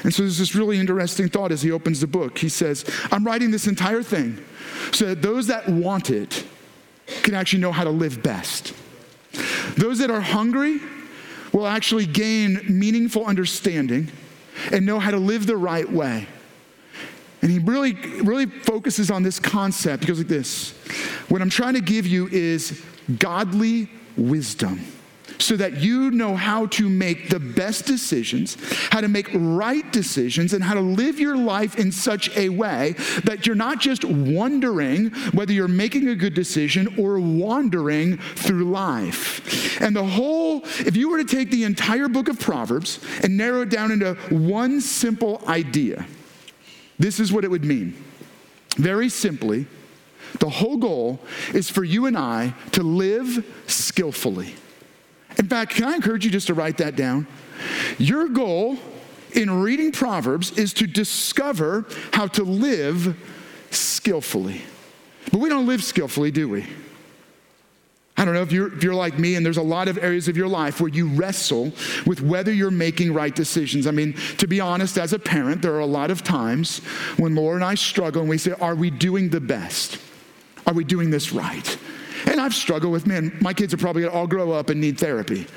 And 0.03 0.13
so 0.13 0.23
there's 0.23 0.37
this 0.37 0.55
really 0.55 0.79
interesting 0.79 1.27
thought 1.27 1.51
as 1.51 1.61
he 1.61 1.71
opens 1.71 1.99
the 1.99 2.07
book. 2.07 2.37
He 2.37 2.49
says, 2.49 2.85
I'm 3.11 3.25
writing 3.25 3.51
this 3.51 3.67
entire 3.67 4.03
thing 4.03 4.43
so 4.91 5.07
that 5.07 5.21
those 5.21 5.47
that 5.47 5.67
want 5.67 6.09
it 6.09 6.45
can 7.23 7.33
actually 7.33 7.59
know 7.59 7.71
how 7.71 7.83
to 7.83 7.89
live 7.89 8.21
best. 8.23 8.73
Those 9.77 9.99
that 9.99 10.11
are 10.11 10.21
hungry 10.21 10.79
will 11.53 11.67
actually 11.67 12.05
gain 12.05 12.61
meaningful 12.67 13.25
understanding 13.25 14.11
and 14.71 14.85
know 14.85 14.99
how 14.99 15.11
to 15.11 15.17
live 15.17 15.47
the 15.47 15.57
right 15.57 15.89
way. 15.89 16.27
And 17.41 17.51
he 17.51 17.59
really, 17.59 17.93
really 18.21 18.45
focuses 18.45 19.09
on 19.09 19.23
this 19.23 19.39
concept. 19.39 20.03
He 20.03 20.07
goes 20.07 20.19
like 20.19 20.27
this 20.27 20.71
What 21.29 21.41
I'm 21.41 21.49
trying 21.49 21.73
to 21.73 21.81
give 21.81 22.05
you 22.05 22.27
is 22.27 22.81
godly 23.17 23.89
wisdom 24.15 24.79
so 25.41 25.57
that 25.57 25.77
you 25.77 26.11
know 26.11 26.35
how 26.35 26.65
to 26.67 26.87
make 26.87 27.29
the 27.29 27.39
best 27.39 27.85
decisions, 27.85 28.57
how 28.91 29.01
to 29.01 29.07
make 29.07 29.29
right 29.33 29.91
decisions, 29.91 30.53
and 30.53 30.63
how 30.63 30.73
to 30.73 30.81
live 30.81 31.19
your 31.19 31.35
life 31.35 31.77
in 31.77 31.91
such 31.91 32.35
a 32.37 32.49
way 32.49 32.95
that 33.23 33.45
you're 33.45 33.55
not 33.55 33.79
just 33.79 34.05
wondering 34.05 35.09
whether 35.33 35.51
you're 35.51 35.67
making 35.67 36.07
a 36.09 36.15
good 36.15 36.33
decision 36.33 36.95
or 36.99 37.19
wandering 37.19 38.17
through 38.17 38.65
life. 38.65 39.81
And 39.81 39.95
the 39.95 40.05
whole, 40.05 40.61
if 40.79 40.95
you 40.95 41.09
were 41.09 41.17
to 41.17 41.35
take 41.35 41.51
the 41.51 41.63
entire 41.63 42.07
book 42.07 42.29
of 42.29 42.39
Proverbs 42.39 42.99
and 43.23 43.37
narrow 43.37 43.61
it 43.61 43.69
down 43.69 43.91
into 43.91 44.13
one 44.29 44.81
simple 44.81 45.41
idea, 45.47 46.05
this 46.99 47.19
is 47.19 47.33
what 47.33 47.43
it 47.43 47.49
would 47.49 47.65
mean. 47.65 47.95
Very 48.77 49.09
simply, 49.09 49.65
the 50.39 50.49
whole 50.49 50.77
goal 50.77 51.19
is 51.53 51.69
for 51.69 51.83
you 51.83 52.05
and 52.05 52.17
I 52.17 52.53
to 52.71 52.83
live 52.83 53.45
skillfully. 53.67 54.55
In 55.37 55.47
fact, 55.47 55.75
can 55.75 55.85
I 55.85 55.95
encourage 55.95 56.25
you 56.25 56.31
just 56.31 56.47
to 56.47 56.53
write 56.53 56.77
that 56.77 56.95
down? 56.95 57.27
Your 57.97 58.27
goal 58.27 58.77
in 59.33 59.61
reading 59.61 59.91
Proverbs 59.91 60.51
is 60.57 60.73
to 60.73 60.87
discover 60.87 61.85
how 62.13 62.27
to 62.27 62.43
live 62.43 63.17
skillfully. 63.69 64.61
But 65.31 65.39
we 65.39 65.49
don't 65.49 65.67
live 65.67 65.83
skillfully, 65.83 66.31
do 66.31 66.49
we? 66.49 66.65
I 68.17 68.25
don't 68.25 68.33
know 68.33 68.43
if 68.43 68.51
you're, 68.51 68.71
if 68.71 68.83
you're 68.83 68.93
like 68.93 69.17
me, 69.17 69.35
and 69.35 69.45
there's 69.45 69.57
a 69.57 69.63
lot 69.63 69.87
of 69.87 69.97
areas 69.97 70.27
of 70.27 70.37
your 70.37 70.47
life 70.47 70.79
where 70.79 70.89
you 70.89 71.07
wrestle 71.07 71.71
with 72.05 72.21
whether 72.21 72.51
you're 72.51 72.69
making 72.69 73.13
right 73.13 73.33
decisions. 73.33 73.87
I 73.87 73.91
mean, 73.91 74.13
to 74.37 74.47
be 74.47 74.59
honest, 74.59 74.97
as 74.97 75.13
a 75.13 75.19
parent, 75.19 75.61
there 75.61 75.73
are 75.73 75.79
a 75.79 75.85
lot 75.85 76.11
of 76.11 76.23
times 76.23 76.79
when 77.17 77.33
Laura 77.33 77.55
and 77.55 77.63
I 77.63 77.75
struggle 77.75 78.21
and 78.21 78.29
we 78.29 78.37
say, 78.37 78.51
Are 78.59 78.75
we 78.75 78.91
doing 78.91 79.29
the 79.29 79.41
best? 79.41 79.97
Are 80.67 80.73
we 80.73 80.83
doing 80.83 81.09
this 81.09 81.31
right? 81.31 81.77
And 82.25 82.39
I've 82.39 82.53
struggled 82.53 82.91
with, 82.91 83.07
man, 83.07 83.37
my 83.41 83.53
kids 83.53 83.73
are 83.73 83.77
probably 83.77 84.03
gonna 84.03 84.13
all 84.13 84.27
grow 84.27 84.51
up 84.51 84.69
and 84.69 84.79
need 84.79 84.99
therapy. 84.99 85.47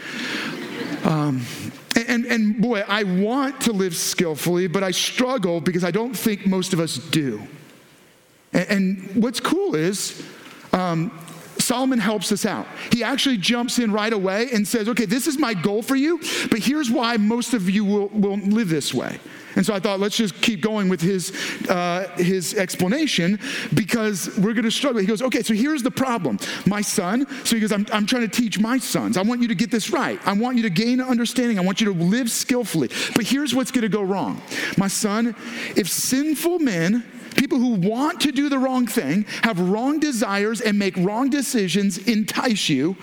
Um, 1.04 1.42
and, 2.08 2.26
and 2.26 2.60
boy, 2.60 2.82
I 2.88 3.04
want 3.04 3.60
to 3.62 3.72
live 3.72 3.94
skillfully, 3.94 4.66
but 4.66 4.82
I 4.82 4.90
struggle 4.90 5.60
because 5.60 5.84
I 5.84 5.90
don't 5.90 6.14
think 6.14 6.46
most 6.46 6.72
of 6.72 6.80
us 6.80 6.96
do. 6.96 7.42
And, 8.52 8.68
and 8.68 9.22
what's 9.22 9.40
cool 9.40 9.74
is, 9.74 10.26
um, 10.72 11.16
Solomon 11.58 11.98
helps 11.98 12.32
us 12.32 12.44
out. 12.44 12.66
He 12.92 13.02
actually 13.04 13.38
jumps 13.38 13.78
in 13.78 13.92
right 13.92 14.12
away 14.12 14.48
and 14.52 14.66
says, 14.66 14.88
Okay, 14.88 15.04
this 15.04 15.26
is 15.26 15.38
my 15.38 15.54
goal 15.54 15.82
for 15.82 15.96
you, 15.96 16.18
but 16.50 16.58
here's 16.58 16.90
why 16.90 17.16
most 17.16 17.54
of 17.54 17.70
you 17.70 17.84
will, 17.84 18.08
will 18.08 18.36
live 18.36 18.68
this 18.68 18.92
way. 18.92 19.18
And 19.56 19.64
so 19.64 19.74
I 19.74 19.80
thought, 19.80 20.00
let's 20.00 20.16
just 20.16 20.40
keep 20.40 20.60
going 20.60 20.88
with 20.88 21.00
his, 21.00 21.32
uh, 21.68 22.08
his 22.16 22.54
explanation 22.54 23.38
because 23.74 24.36
we're 24.38 24.52
going 24.52 24.64
to 24.64 24.70
struggle. 24.70 25.00
He 25.00 25.06
goes, 25.06 25.22
okay, 25.22 25.42
so 25.42 25.54
here's 25.54 25.82
the 25.82 25.90
problem. 25.90 26.38
My 26.66 26.80
son, 26.80 27.26
so 27.44 27.56
he 27.56 27.60
goes, 27.60 27.72
I'm, 27.72 27.86
I'm 27.92 28.06
trying 28.06 28.28
to 28.28 28.28
teach 28.28 28.58
my 28.58 28.78
sons. 28.78 29.16
I 29.16 29.22
want 29.22 29.42
you 29.42 29.48
to 29.48 29.54
get 29.54 29.70
this 29.70 29.90
right. 29.90 30.18
I 30.26 30.32
want 30.32 30.56
you 30.56 30.62
to 30.64 30.70
gain 30.70 31.00
understanding. 31.00 31.58
I 31.58 31.62
want 31.62 31.80
you 31.80 31.92
to 31.92 31.98
live 31.98 32.30
skillfully. 32.30 32.88
But 33.14 33.26
here's 33.26 33.54
what's 33.54 33.70
going 33.70 33.82
to 33.82 33.88
go 33.88 34.02
wrong. 34.02 34.42
My 34.76 34.88
son, 34.88 35.36
if 35.76 35.88
sinful 35.88 36.58
men, 36.58 37.04
people 37.36 37.58
who 37.58 37.74
want 37.74 38.20
to 38.22 38.32
do 38.32 38.48
the 38.48 38.58
wrong 38.58 38.86
thing, 38.86 39.24
have 39.42 39.58
wrong 39.60 40.00
desires, 40.00 40.60
and 40.60 40.78
make 40.78 40.96
wrong 40.96 41.30
decisions 41.30 41.98
entice 41.98 42.68
you, 42.68 42.96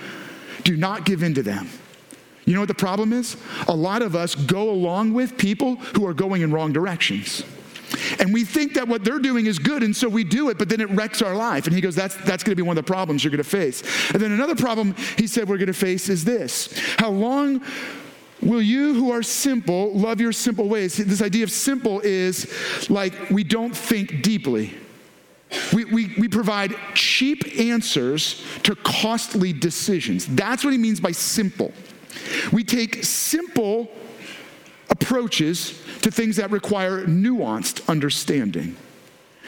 do 0.64 0.78
not 0.78 1.06
give 1.06 1.24
in 1.24 1.34
to 1.34 1.44
them. 1.44 1.70
You 2.52 2.56
know 2.56 2.64
what 2.64 2.68
the 2.68 2.76
problem 2.76 3.14
is? 3.14 3.38
A 3.70 3.74
lot 3.74 4.02
of 4.02 4.14
us 4.14 4.36
go 4.36 4.72
along 4.72 5.14
with 5.14 5.38
people 5.38 5.78
who 5.96 6.06
are 6.06 6.14
going 6.14 6.42
in 6.42 6.52
wrong 6.52 6.74
directions. 6.74 7.46
And 8.20 8.34
we 8.34 8.44
think 8.44 8.74
that 8.74 8.90
what 8.90 9.06
they're 9.06 9.20
doing 9.20 9.46
is 9.46 9.58
good, 9.58 9.84
and 9.84 9.96
so 9.96 10.10
we 10.10 10.26
do 10.26 10.50
it, 10.50 10.58
but 10.58 10.68
then 10.68 10.82
it 10.82 10.90
wrecks 10.90 11.22
our 11.22 11.34
life. 11.34 11.66
And 11.66 11.74
he 11.74 11.80
goes, 11.80 11.96
That's, 11.96 12.14
that's 12.18 12.44
going 12.44 12.52
to 12.52 12.56
be 12.58 12.62
one 12.62 12.78
of 12.78 12.86
the 12.86 12.92
problems 12.92 13.24
you're 13.24 13.32
going 13.32 13.38
to 13.42 13.50
face. 13.50 13.84
And 14.12 14.22
then 14.22 14.34
another 14.34 14.54
problem 14.54 14.96
he 15.18 15.28
said 15.28 15.48
we're 15.48 15.60
going 15.60 15.68
to 15.68 15.74
face 15.74 16.10
is 16.10 16.26
this 16.26 16.78
How 16.98 17.10
long 17.10 17.64
will 18.42 18.62
you 18.62 18.96
who 18.96 19.12
are 19.12 19.24
simple 19.24 19.98
love 19.98 20.20
your 20.20 20.34
simple 20.34 20.68
ways? 20.68 20.98
This 20.98 21.22
idea 21.22 21.46
of 21.46 21.52
simple 21.52 22.02
is 22.02 22.54
like 22.90 23.30
we 23.30 23.46
don't 23.46 23.74
think 23.74 24.24
deeply. 24.24 24.74
We, 25.74 25.86
we, 25.86 26.14
we 26.20 26.28
provide 26.28 26.76
cheap 26.96 27.58
answers 27.58 28.44
to 28.64 28.76
costly 28.76 29.54
decisions. 29.54 30.26
That's 30.26 30.66
what 30.66 30.72
he 30.74 30.78
means 30.78 31.00
by 31.00 31.12
simple. 31.12 31.72
We 32.52 32.64
take 32.64 33.04
simple 33.04 33.92
approaches 34.90 35.82
to 36.02 36.12
things 36.12 36.36
that 36.36 36.52
require 36.52 37.06
nuanced 37.06 37.88
understanding. 37.88 38.76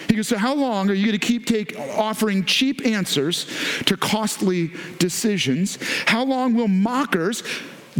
He 0.07 0.15
goes, 0.15 0.27
So, 0.27 0.37
how 0.37 0.53
long 0.53 0.89
are 0.89 0.93
you 0.93 1.05
going 1.05 1.19
to 1.19 1.25
keep 1.25 1.45
take, 1.45 1.77
offering 1.77 2.45
cheap 2.45 2.85
answers 2.85 3.45
to 3.85 3.97
costly 3.97 4.71
decisions? 4.99 5.77
How 6.07 6.23
long 6.23 6.53
will 6.53 6.67
mockers 6.67 7.43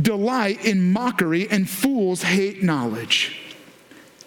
delight 0.02 0.66
in 0.66 0.92
mockery 0.92 1.48
and 1.50 1.70
fools 1.70 2.24
hate 2.24 2.64
knowledge? 2.64 3.40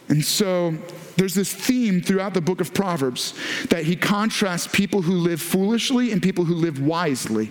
And 0.09 0.25
so, 0.25 0.76
there's 1.17 1.35
this 1.35 1.53
theme 1.53 2.00
throughout 2.00 2.35
the 2.35 2.41
book 2.41 2.61
of 2.61 2.75
Proverbs 2.75 3.35
that 3.71 3.85
he 3.85 3.97
contrasts 3.97 4.67
people 4.67 5.03
who 5.03 5.15
live 5.15 5.41
foolishly 5.41 6.12
and 6.12 6.23
people 6.23 6.45
who 6.45 6.55
live 6.55 6.81
wisely. 6.81 7.50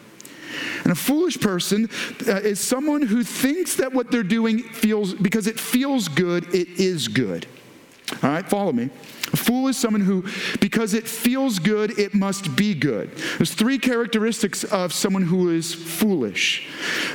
And 0.84 0.92
a 0.92 0.96
foolish 0.96 1.40
person 1.40 1.90
uh, 2.28 2.36
is 2.36 2.60
someone 2.60 3.02
who 3.02 3.24
thinks 3.24 3.76
that 3.76 3.94
what 3.94 4.12
they're 4.12 4.24
doing 4.24 4.60
feels, 4.60 5.14
because 5.14 5.48
it 5.48 5.60
feels 5.60 6.08
good, 6.08 6.54
it 6.54 6.68
is 6.80 7.08
good. 7.08 7.48
All 8.22 8.30
right, 8.30 8.48
follow 8.48 8.72
me. 8.72 8.90
A 9.34 9.38
fool 9.38 9.68
is 9.68 9.78
someone 9.78 10.02
who, 10.02 10.26
because 10.60 10.94
it 10.94 11.08
feels 11.08 11.58
good, 11.58 11.98
it 11.98 12.14
must 12.14 12.56
be 12.56 12.76
good. 12.76 13.12
There's 13.38 13.54
three 13.54 13.80
characteristics 13.80 14.64
of 14.64 14.94
someone 14.94 15.24
who 15.24 15.50
is 15.50 15.74
foolish. 15.74 16.68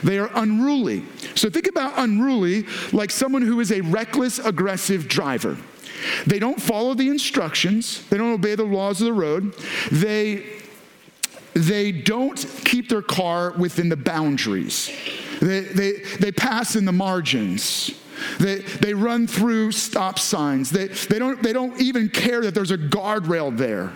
They 0.02 0.18
are 0.18 0.30
unruly. 0.35 1.04
So 1.37 1.49
think 1.49 1.68
about 1.68 1.92
unruly 1.97 2.66
like 2.92 3.12
someone 3.12 3.42
who 3.42 3.61
is 3.61 3.70
a 3.70 3.82
reckless, 3.82 4.40
aggressive 4.40 5.06
driver. 5.06 5.56
They 6.26 6.38
don't 6.38 6.61
follow 6.61 6.94
the 6.94 7.09
instructions, 7.09 8.06
they 8.09 8.16
don't 8.16 8.32
obey 8.32 8.54
the 8.54 8.64
laws 8.64 9.00
of 9.00 9.06
the 9.06 9.12
road. 9.12 9.54
They 9.92 10.59
they 11.54 11.92
don't 11.92 12.38
keep 12.64 12.88
their 12.88 13.02
car 13.02 13.52
within 13.52 13.88
the 13.88 13.97
boundaries. 13.97 14.90
They, 15.40 15.61
they, 15.61 15.92
they 16.19 16.33
pass 16.33 16.76
in 16.76 16.85
the 16.85 16.92
margins. 16.92 17.90
They, 18.38 18.57
they 18.57 18.95
run 18.95 19.26
through 19.26 19.73
stop 19.73 20.19
signs. 20.19 20.71
They, 20.71 20.88
they, 20.88 21.19
don't, 21.19 21.42
they 21.42 21.52
don't 21.52 21.80
even 21.80 22.09
care 22.09 22.42
that 22.42 22.54
there's 22.54 22.71
a 22.71 22.78
guardrail 22.78 23.57
there. 23.57 23.92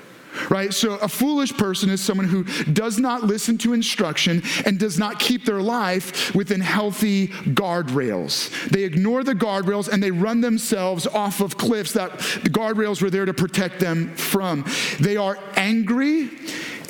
Right? 0.50 0.74
So, 0.74 0.94
a 0.94 1.06
foolish 1.06 1.56
person 1.56 1.90
is 1.90 2.00
someone 2.00 2.26
who 2.26 2.42
does 2.72 2.98
not 2.98 3.22
listen 3.22 3.56
to 3.58 3.72
instruction 3.72 4.42
and 4.66 4.80
does 4.80 4.98
not 4.98 5.20
keep 5.20 5.44
their 5.44 5.60
life 5.60 6.34
within 6.34 6.60
healthy 6.60 7.28
guardrails. 7.28 8.50
They 8.70 8.82
ignore 8.82 9.22
the 9.22 9.36
guardrails 9.36 9.88
and 9.88 10.02
they 10.02 10.10
run 10.10 10.40
themselves 10.40 11.06
off 11.06 11.40
of 11.40 11.56
cliffs 11.56 11.92
that 11.92 12.18
the 12.18 12.50
guardrails 12.50 13.00
were 13.00 13.10
there 13.10 13.26
to 13.26 13.32
protect 13.32 13.78
them 13.78 14.12
from. 14.16 14.64
They 14.98 15.16
are 15.16 15.38
angry 15.54 16.30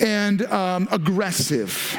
and 0.00 0.42
um, 0.46 0.88
aggressive. 0.90 1.96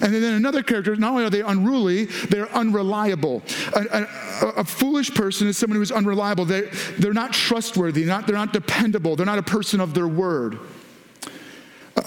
And 0.00 0.12
then 0.12 0.34
another 0.34 0.64
character, 0.64 0.96
not 0.96 1.12
only 1.12 1.24
are 1.24 1.30
they 1.30 1.42
unruly, 1.42 2.06
they're 2.06 2.50
unreliable. 2.52 3.42
A, 3.74 3.80
a, 3.80 4.46
a, 4.56 4.64
foolish 4.64 5.14
person 5.14 5.46
is 5.46 5.56
someone 5.56 5.76
who 5.76 5.82
is 5.82 5.92
unreliable. 5.92 6.44
They, 6.44 6.62
they're 6.98 7.12
not 7.12 7.32
trustworthy, 7.32 8.04
not, 8.04 8.26
they're 8.26 8.34
not 8.34 8.52
dependable, 8.52 9.14
they're 9.14 9.26
not 9.26 9.38
a 9.38 9.44
person 9.44 9.80
of 9.80 9.94
their 9.94 10.08
word. 10.08 10.58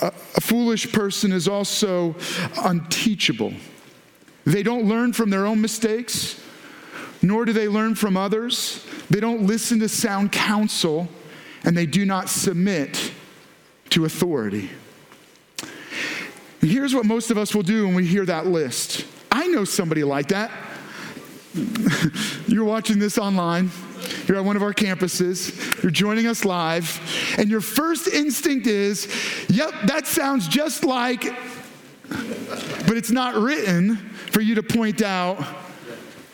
A, 0.02 0.08
a 0.08 0.42
foolish 0.42 0.92
person 0.92 1.32
is 1.32 1.48
also 1.48 2.16
unteachable. 2.64 3.54
They 4.44 4.62
don't 4.62 4.90
learn 4.90 5.14
from 5.14 5.30
their 5.30 5.46
own 5.46 5.62
mistakes, 5.62 6.42
nor 7.22 7.46
do 7.46 7.54
they 7.54 7.70
learn 7.70 7.96
from 7.96 8.18
others. 8.18 8.86
They 9.10 9.22
don't 9.22 9.48
listen 9.48 9.80
to 9.80 9.88
sound 9.88 10.34
counsel, 10.34 11.08
and 11.64 11.78
they 11.78 11.86
do 11.86 12.06
not 12.06 12.28
submit 12.28 13.14
to 13.92 14.04
authority. 14.04 14.70
Here's 16.66 16.96
what 16.96 17.06
most 17.06 17.30
of 17.30 17.38
us 17.38 17.54
will 17.54 17.64
do 17.64 17.86
when 17.86 17.96
we 17.96 18.06
hear 18.08 18.26
that 18.26 18.48
list. 18.48 19.06
I 19.32 19.48
know 19.48 19.66
somebody 19.66 20.04
like 20.04 20.30
that. 20.30 20.52
you're 22.48 22.66
watching 22.66 22.98
this 22.98 23.18
online, 23.18 23.72
you're 24.28 24.38
at 24.38 24.44
one 24.44 24.56
of 24.56 24.64
our 24.64 24.74
campuses, 24.74 25.82
you're 25.84 25.92
joining 25.92 26.26
us 26.26 26.44
live, 26.44 27.00
and 27.38 27.50
your 27.50 27.62
first 27.62 28.08
instinct 28.08 28.68
is, 28.68 29.08
yep, 29.48 29.74
that 29.86 30.08
sounds 30.08 30.48
just 30.48 30.84
like, 30.84 31.24
but 32.10 32.98
it's 32.98 33.12
not 33.12 33.36
written 33.36 33.96
for 34.32 34.42
you 34.42 34.56
to 34.56 34.64
point 34.64 35.02
out 35.02 35.38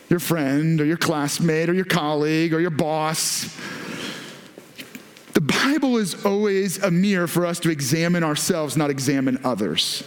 your 0.08 0.18
friend 0.18 0.80
or 0.80 0.84
your 0.84 0.96
classmate 0.96 1.68
or 1.68 1.74
your 1.74 1.84
colleague 1.84 2.52
or 2.52 2.60
your 2.60 2.70
boss. 2.70 3.54
The 5.34 5.40
Bible 5.40 5.98
is 5.98 6.24
always 6.24 6.82
a 6.82 6.90
mirror 6.90 7.26
for 7.26 7.46
us 7.46 7.60
to 7.60 7.70
examine 7.70 8.24
ourselves, 8.24 8.76
not 8.76 8.90
examine 8.90 9.38
others. 9.44 10.02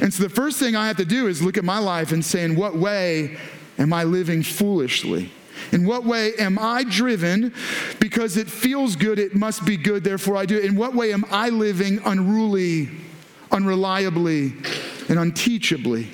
And 0.00 0.12
so 0.12 0.22
the 0.22 0.28
first 0.28 0.58
thing 0.58 0.76
I 0.76 0.86
have 0.86 0.96
to 0.98 1.04
do 1.04 1.26
is 1.26 1.42
look 1.42 1.58
at 1.58 1.64
my 1.64 1.78
life 1.78 2.12
and 2.12 2.24
say, 2.24 2.44
in 2.44 2.56
what 2.56 2.76
way 2.76 3.36
am 3.78 3.92
I 3.92 4.04
living 4.04 4.42
foolishly? 4.42 5.30
In 5.70 5.86
what 5.86 6.04
way 6.04 6.34
am 6.34 6.58
I 6.58 6.84
driven 6.84 7.54
because 8.00 8.36
it 8.36 8.48
feels 8.48 8.96
good, 8.96 9.18
it 9.18 9.34
must 9.34 9.64
be 9.64 9.76
good, 9.76 10.04
therefore 10.04 10.36
I 10.36 10.46
do 10.46 10.58
it? 10.58 10.64
In 10.64 10.76
what 10.76 10.94
way 10.94 11.12
am 11.12 11.24
I 11.30 11.50
living 11.50 12.00
unruly, 12.04 12.90
unreliably, 13.50 14.54
and 15.08 15.18
unteachably? 15.18 16.08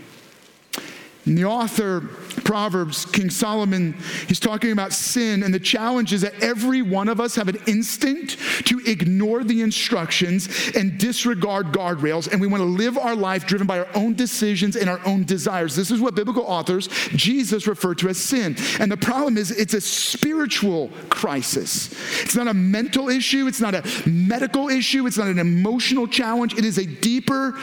And 1.28 1.37
the 1.37 1.44
author 1.44 2.00
Proverbs, 2.49 3.04
King 3.04 3.28
Solomon, 3.28 3.92
he's 4.26 4.40
talking 4.40 4.73
about 4.73 4.94
sin, 4.94 5.42
and 5.42 5.52
the 5.52 5.61
challenge 5.61 6.14
is 6.14 6.23
that 6.23 6.42
every 6.42 6.80
one 6.80 7.08
of 7.08 7.20
us 7.20 7.35
have 7.35 7.49
an 7.49 7.58
instinct 7.66 8.38
to 8.66 8.80
ignore 8.87 9.44
the 9.44 9.61
instructions 9.61 10.49
and 10.75 10.97
disregard 10.97 11.66
guardrails, 11.66 12.32
and 12.32 12.40
we 12.40 12.47
want 12.47 12.62
to 12.62 12.64
live 12.64 12.97
our 12.97 13.14
life 13.14 13.47
driven 13.47 13.66
by 13.66 13.80
our 13.80 13.88
own 13.94 14.14
decisions 14.14 14.76
and 14.76 14.88
our 14.88 15.00
own 15.04 15.25
desires. 15.25 15.76
This 15.76 15.90
is 15.90 16.00
what 16.00 16.14
biblical 16.14 16.44
authors, 16.44 16.88
Jesus 17.11 17.66
referred 17.66 17.99
to 17.99 18.08
as 18.08 18.16
sin. 18.16 18.56
And 18.80 18.90
the 18.90 18.97
problem 18.97 19.37
is, 19.37 19.50
it's 19.50 19.75
a 19.75 19.80
spiritual 19.82 20.90
crisis. 21.11 21.92
It's 22.23 22.35
not 22.35 22.49
a 22.49 22.54
mental 22.54 23.11
issue, 23.11 23.47
it's 23.47 23.61
not 23.61 23.75
a 23.75 24.08
medical 24.08 24.70
issue, 24.70 25.06
it's 25.06 25.18
not 25.18 25.26
an 25.28 25.38
emotional 25.38 26.06
challenge, 26.06 26.54
it 26.54 26.64
is 26.64 26.78
a 26.78 26.87
deeper 26.87 27.58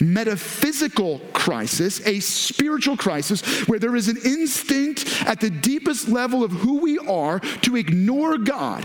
metaphysical 0.00 1.20
crisis, 1.32 2.06
a 2.06 2.20
spiritual 2.20 2.96
crisis, 2.96 3.66
where 3.68 3.78
there 3.78 3.96
is 3.96 4.08
an 4.08 4.18
instinct 4.24 5.22
at 5.26 5.40
the 5.40 5.50
deepest 5.50 6.08
level 6.08 6.44
of 6.44 6.52
who 6.52 6.78
we 6.78 6.98
are 6.98 7.40
to 7.40 7.76
ignore 7.76 8.38
God 8.38 8.84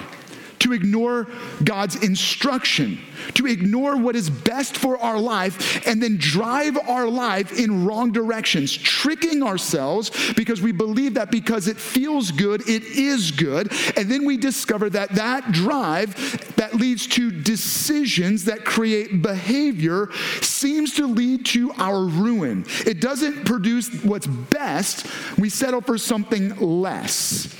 ignore 0.73 1.27
God's 1.63 1.95
instruction, 2.03 2.99
to 3.35 3.47
ignore 3.47 3.97
what 3.97 4.15
is 4.15 4.29
best 4.29 4.77
for 4.77 4.97
our 4.97 5.19
life, 5.19 5.85
and 5.87 6.01
then 6.01 6.17
drive 6.17 6.77
our 6.87 7.07
life 7.07 7.57
in 7.57 7.85
wrong 7.85 8.11
directions, 8.11 8.71
tricking 8.71 9.43
ourselves 9.43 10.11
because 10.33 10.61
we 10.61 10.71
believe 10.71 11.15
that 11.15 11.31
because 11.31 11.67
it 11.67 11.77
feels 11.77 12.31
good, 12.31 12.67
it 12.67 12.83
is 12.83 13.31
good. 13.31 13.71
And 13.97 14.09
then 14.09 14.25
we 14.25 14.37
discover 14.37 14.89
that 14.91 15.15
that 15.15 15.51
drive 15.51 16.55
that 16.55 16.75
leads 16.75 17.07
to 17.07 17.31
decisions 17.31 18.45
that 18.45 18.65
create 18.65 19.21
behavior 19.21 20.09
seems 20.41 20.95
to 20.95 21.07
lead 21.07 21.45
to 21.47 21.71
our 21.73 22.05
ruin. 22.05 22.65
It 22.85 23.01
doesn't 23.01 23.45
produce 23.45 23.89
what's 24.03 24.27
best, 24.27 25.07
we 25.37 25.49
settle 25.49 25.81
for 25.81 25.97
something 25.97 26.55
less. 26.57 27.53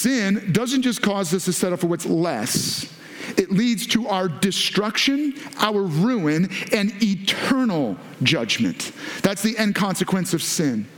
Sin 0.00 0.50
doesn't 0.52 0.80
just 0.80 1.02
cause 1.02 1.34
us 1.34 1.44
to 1.44 1.52
settle 1.52 1.76
for 1.76 1.86
what's 1.86 2.06
less, 2.06 2.90
it 3.36 3.50
leads 3.50 3.86
to 3.88 4.08
our 4.08 4.28
destruction, 4.28 5.34
our 5.58 5.82
ruin, 5.82 6.48
and 6.72 6.90
eternal 7.02 7.98
judgment. 8.22 8.92
That's 9.20 9.42
the 9.42 9.58
end 9.58 9.74
consequence 9.74 10.32
of 10.32 10.42
sin. 10.42 10.88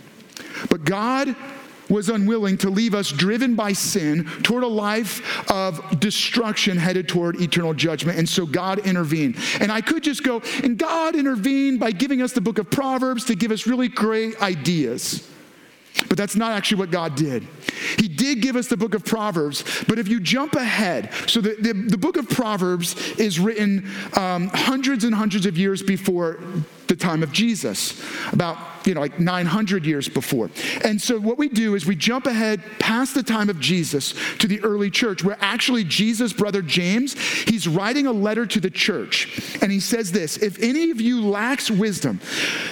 But 0.70 0.84
God 0.84 1.34
was 1.90 2.10
unwilling 2.10 2.58
to 2.58 2.70
leave 2.70 2.94
us 2.94 3.10
driven 3.10 3.56
by 3.56 3.72
sin 3.72 4.24
toward 4.44 4.62
a 4.62 4.68
life 4.68 5.50
of 5.50 5.98
destruction 5.98 6.76
headed 6.76 7.08
toward 7.08 7.40
eternal 7.40 7.74
judgment. 7.74 8.18
And 8.18 8.28
so 8.28 8.46
God 8.46 8.86
intervened. 8.86 9.36
And 9.58 9.72
I 9.72 9.80
could 9.80 10.04
just 10.04 10.22
go, 10.22 10.42
and 10.62 10.78
God 10.78 11.16
intervened 11.16 11.80
by 11.80 11.90
giving 11.90 12.22
us 12.22 12.34
the 12.34 12.40
book 12.40 12.58
of 12.58 12.70
Proverbs 12.70 13.24
to 13.24 13.34
give 13.34 13.50
us 13.50 13.66
really 13.66 13.88
great 13.88 14.40
ideas. 14.40 15.28
But 16.12 16.18
that's 16.18 16.36
not 16.36 16.52
actually 16.52 16.76
what 16.80 16.90
God 16.90 17.14
did. 17.14 17.48
He 17.98 18.06
did 18.06 18.42
give 18.42 18.54
us 18.54 18.66
the 18.66 18.76
book 18.76 18.92
of 18.92 19.02
Proverbs, 19.02 19.64
but 19.88 19.98
if 19.98 20.08
you 20.08 20.20
jump 20.20 20.56
ahead, 20.56 21.10
so 21.26 21.40
the, 21.40 21.56
the, 21.58 21.72
the 21.72 21.96
book 21.96 22.18
of 22.18 22.28
Proverbs 22.28 23.18
is 23.18 23.40
written 23.40 23.90
um, 24.12 24.48
hundreds 24.48 25.04
and 25.04 25.14
hundreds 25.14 25.46
of 25.46 25.56
years 25.56 25.82
before 25.82 26.38
the 26.92 27.04
time 27.04 27.22
of 27.22 27.32
Jesus, 27.32 28.02
about 28.32 28.58
you 28.84 28.92
know 28.94 29.00
like 29.00 29.18
900 29.18 29.86
years 29.86 30.08
before. 30.08 30.50
And 30.84 31.00
so 31.00 31.18
what 31.18 31.38
we 31.38 31.48
do 31.48 31.74
is 31.74 31.86
we 31.86 31.96
jump 31.96 32.26
ahead 32.26 32.60
past 32.78 33.14
the 33.14 33.22
time 33.22 33.48
of 33.48 33.58
Jesus 33.58 34.14
to 34.38 34.46
the 34.46 34.60
early 34.60 34.90
church, 34.90 35.24
where 35.24 35.38
actually 35.40 35.84
Jesus' 35.84 36.34
brother 36.34 36.60
James, 36.60 37.14
he's 37.44 37.66
writing 37.66 38.06
a 38.06 38.12
letter 38.12 38.44
to 38.44 38.60
the 38.60 38.68
church, 38.68 39.56
and 39.62 39.72
he 39.72 39.80
says 39.80 40.12
this: 40.12 40.36
If 40.36 40.62
any 40.62 40.90
of 40.90 41.00
you 41.00 41.24
lacks 41.24 41.70
wisdom, 41.70 42.20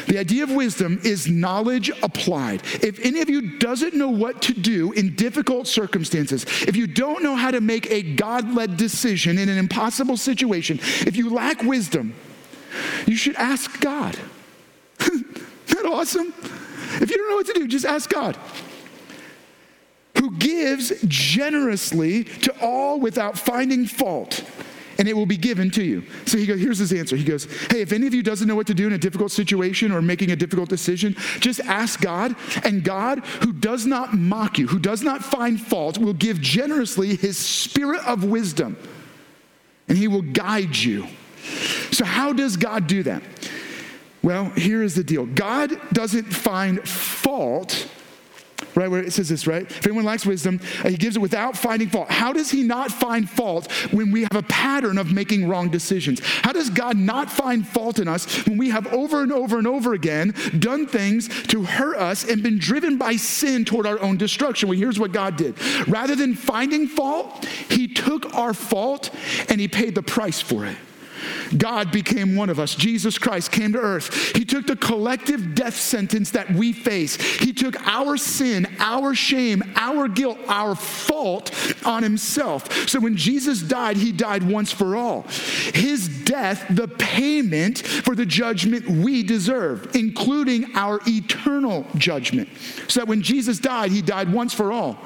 the 0.06 0.18
idea 0.18 0.42
of 0.42 0.50
wisdom 0.50 1.00
is 1.02 1.26
knowledge 1.26 1.90
applied. 2.02 2.62
If 2.83 3.00
any 3.02 3.22
of 3.22 3.30
you 3.30 3.59
doesn't 3.59 3.94
know 3.94 4.11
what 4.11 4.42
to 4.42 4.52
do 4.52 4.92
in 4.92 5.14
difficult 5.14 5.66
circumstances, 5.66 6.44
if 6.68 6.76
you 6.76 6.87
don't 6.87 7.22
know 7.22 7.37
how 7.37 7.50
to 7.50 7.62
make 7.62 7.90
a 7.90 8.02
God-led 8.02 8.76
decision 8.76 9.38
in 9.38 9.48
an 9.48 9.56
impossible 9.56 10.18
situation, 10.18 10.78
if 11.06 11.16
you 11.16 11.30
lack 11.30 11.62
wisdom, 11.62 12.14
you 13.06 13.16
should 13.16 13.37
ask 13.37 13.80
God. 13.80 14.16
Isn't 15.00 15.68
that 15.68 15.87
awesome? 15.87 16.35
If 17.00 17.11
you 17.11 17.16
don't 17.16 17.30
know 17.30 17.37
what 17.37 17.46
to 17.46 17.52
do, 17.52 17.68
just 17.68 17.87
ask 17.87 18.11
God. 18.11 18.37
Who 20.18 20.33
gives 20.37 20.92
generously 21.06 22.24
to 22.24 22.54
all 22.61 23.00
without 23.00 23.38
finding 23.38 23.87
fault, 23.87 24.44
and 24.98 25.09
it 25.09 25.16
will 25.16 25.26
be 25.26 25.38
given 25.38 25.70
to 25.70 25.83
you. 25.83 26.04
So 26.26 26.37
he 26.37 26.44
goes, 26.44 26.61
here's 26.61 26.78
his 26.78 26.92
answer. 26.92 27.16
He 27.16 27.24
goes, 27.24 27.44
Hey, 27.70 27.80
if 27.80 27.92
any 27.92 28.06
of 28.06 28.12
you 28.12 28.22
doesn't 28.22 28.46
know 28.46 28.54
what 28.54 28.66
to 28.66 28.74
do 28.74 28.87
in 28.87 28.92
a 28.92 28.98
difficult 28.98 29.33
situation 29.33 29.92
or 29.92 30.02
making 30.02 30.30
a 30.30 30.37
difficult 30.37 30.68
decision, 30.68 31.16
just 31.38 31.61
ask 31.61 32.00
God, 32.02 32.37
and 32.64 32.85
God, 32.85 33.20
who 33.42 33.52
does 33.52 33.87
not 33.87 34.12
mock 34.12 34.59
you, 34.59 34.66
who 34.66 34.78
does 34.78 35.02
not 35.02 35.24
find 35.24 35.59
fault, 35.59 35.96
will 35.96 36.12
give 36.12 36.40
generously 36.40 37.16
his 37.16 37.38
spirit 37.38 38.04
of 38.06 38.24
wisdom, 38.24 38.76
and 39.88 39.96
he 39.96 40.06
will 40.06 40.22
guide 40.22 40.76
you. 40.76 41.06
So, 41.90 42.05
how 42.05 42.33
does 42.33 42.57
God 42.57 42.87
do 42.87 43.03
that? 43.05 43.22
Well, 44.22 44.50
here 44.50 44.83
is 44.83 44.94
the 44.94 45.05
deal 45.05 45.26
God 45.26 45.79
doesn't 45.92 46.33
find 46.33 46.87
fault 46.87 47.88
right? 48.74 48.90
Where 48.90 49.03
it 49.03 49.12
says 49.12 49.29
this, 49.29 49.46
right? 49.46 49.62
If 49.62 49.87
anyone 49.87 50.05
lacks 50.05 50.24
wisdom, 50.26 50.61
uh, 50.85 50.88
he 50.88 50.96
gives 50.96 51.16
it 51.16 51.20
without 51.20 51.57
finding 51.57 51.88
fault. 51.88 52.11
How 52.11 52.33
does 52.33 52.50
he 52.50 52.62
not 52.62 52.90
find 52.90 53.29
fault 53.29 53.70
when 53.92 54.11
we 54.11 54.22
have 54.22 54.37
a 54.37 54.42
pattern 54.42 54.98
of 54.98 55.12
making 55.12 55.48
wrong 55.48 55.70
decisions? 55.70 56.20
How 56.42 56.53
does 56.53 56.70
God 56.70 56.96
not 56.96 57.31
find 57.31 57.66
fault 57.66 57.98
in 57.98 58.09
us 58.09 58.46
when 58.46 58.59
we 58.59 58.70
have 58.70 58.87
over 58.92 59.22
and 59.22 59.33
over 59.33 59.59
and 59.59 59.66
over 59.66 59.94
again 59.94 60.35
done 60.59 60.87
things 60.87 61.29
to 61.46 61.64
hurt 61.64 61.96
us 61.96 62.29
and 62.29 62.42
been 62.42 62.59
driven 62.59 62.96
by 62.96 63.16
sin 63.16 63.64
toward 63.64 63.87
our 63.87 64.00
own 64.00 64.16
destruction? 64.16 64.68
Well, 64.68 64.79
here's 64.79 64.98
what 64.98 65.12
God 65.12 65.37
did. 65.37 65.61
Rather 65.88 66.14
than 66.14 66.35
finding 66.35 66.87
fault, 66.87 67.44
he 67.44 67.88
took 67.88 68.35
our 68.35 68.55
fault 68.55 69.11
and 69.48 69.61
he 69.61 69.68
paid 69.68 69.94
the 69.94 70.03
price 70.03 70.40
for 70.40 70.64
it. 70.64 70.76
God 71.56 71.92
became 71.92 72.37
one 72.37 72.50
of 72.50 72.59
us. 72.59 72.74
Jesus 72.74 73.18
Christ 73.18 73.52
came 73.52 73.72
to 73.72 73.78
earth. 73.78 74.37
He 74.37 74.44
took 74.44 74.66
the 74.66 74.76
collective 74.76 75.54
death 75.54 75.76
sentence 75.76 76.30
that 76.30 76.50
we 76.52 76.72
face. 76.72 77.16
He 77.16 77.52
took 77.52 77.80
our 77.87 78.16
sin, 78.16 78.66
our 78.78 79.14
shame, 79.14 79.62
our 79.76 80.09
guilt, 80.09 80.38
our 80.48 80.74
fault 80.74 81.54
on 81.85 82.02
himself. 82.02 82.88
So 82.88 83.00
when 83.00 83.16
Jesus 83.16 83.61
died, 83.61 83.96
he 83.96 84.12
died 84.12 84.42
once 84.42 84.72
for 84.72 84.96
all. 84.96 85.22
His 85.74 86.09
death, 86.24 86.64
the 86.70 86.88
payment 86.88 87.78
for 87.78 88.14
the 88.14 88.26
judgment 88.26 88.88
we 88.88 89.22
deserve, 89.22 89.94
including 89.94 90.74
our 90.74 91.00
eternal 91.06 91.87
judgment. 91.96 92.48
So 92.88 93.00
that 93.00 93.09
when 93.09 93.22
Jesus 93.22 93.59
died, 93.59 93.90
he 93.90 94.02
died 94.02 94.33
once 94.33 94.54
for 94.54 94.72
all. 94.72 94.98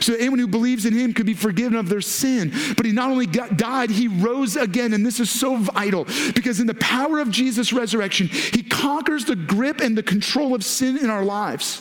So 0.00 0.14
anyone 0.14 0.38
who 0.38 0.46
believes 0.46 0.86
in 0.86 0.94
him 0.94 1.12
could 1.12 1.26
be 1.26 1.34
forgiven 1.34 1.76
of 1.76 1.88
their 1.88 2.00
sin. 2.00 2.52
But 2.76 2.86
he 2.86 2.92
not 2.92 3.10
only 3.10 3.26
got, 3.26 3.56
died, 3.56 3.90
he 3.90 4.08
rose 4.08 4.56
again. 4.56 4.92
And 4.92 5.04
this 5.04 5.20
is 5.20 5.30
so 5.30 5.56
vital 5.56 6.04
because 6.34 6.60
in 6.60 6.66
the 6.66 6.74
power 6.74 7.20
of 7.20 7.30
Jesus' 7.30 7.72
resurrection, 7.72 8.28
he 8.28 8.62
conquers 8.62 9.24
the 9.24 9.36
grip 9.36 9.80
and 9.80 9.96
the 9.96 10.02
control 10.02 10.54
of 10.54 10.64
sin 10.64 10.96
in 10.98 11.10
our 11.10 11.24
lives. 11.24 11.80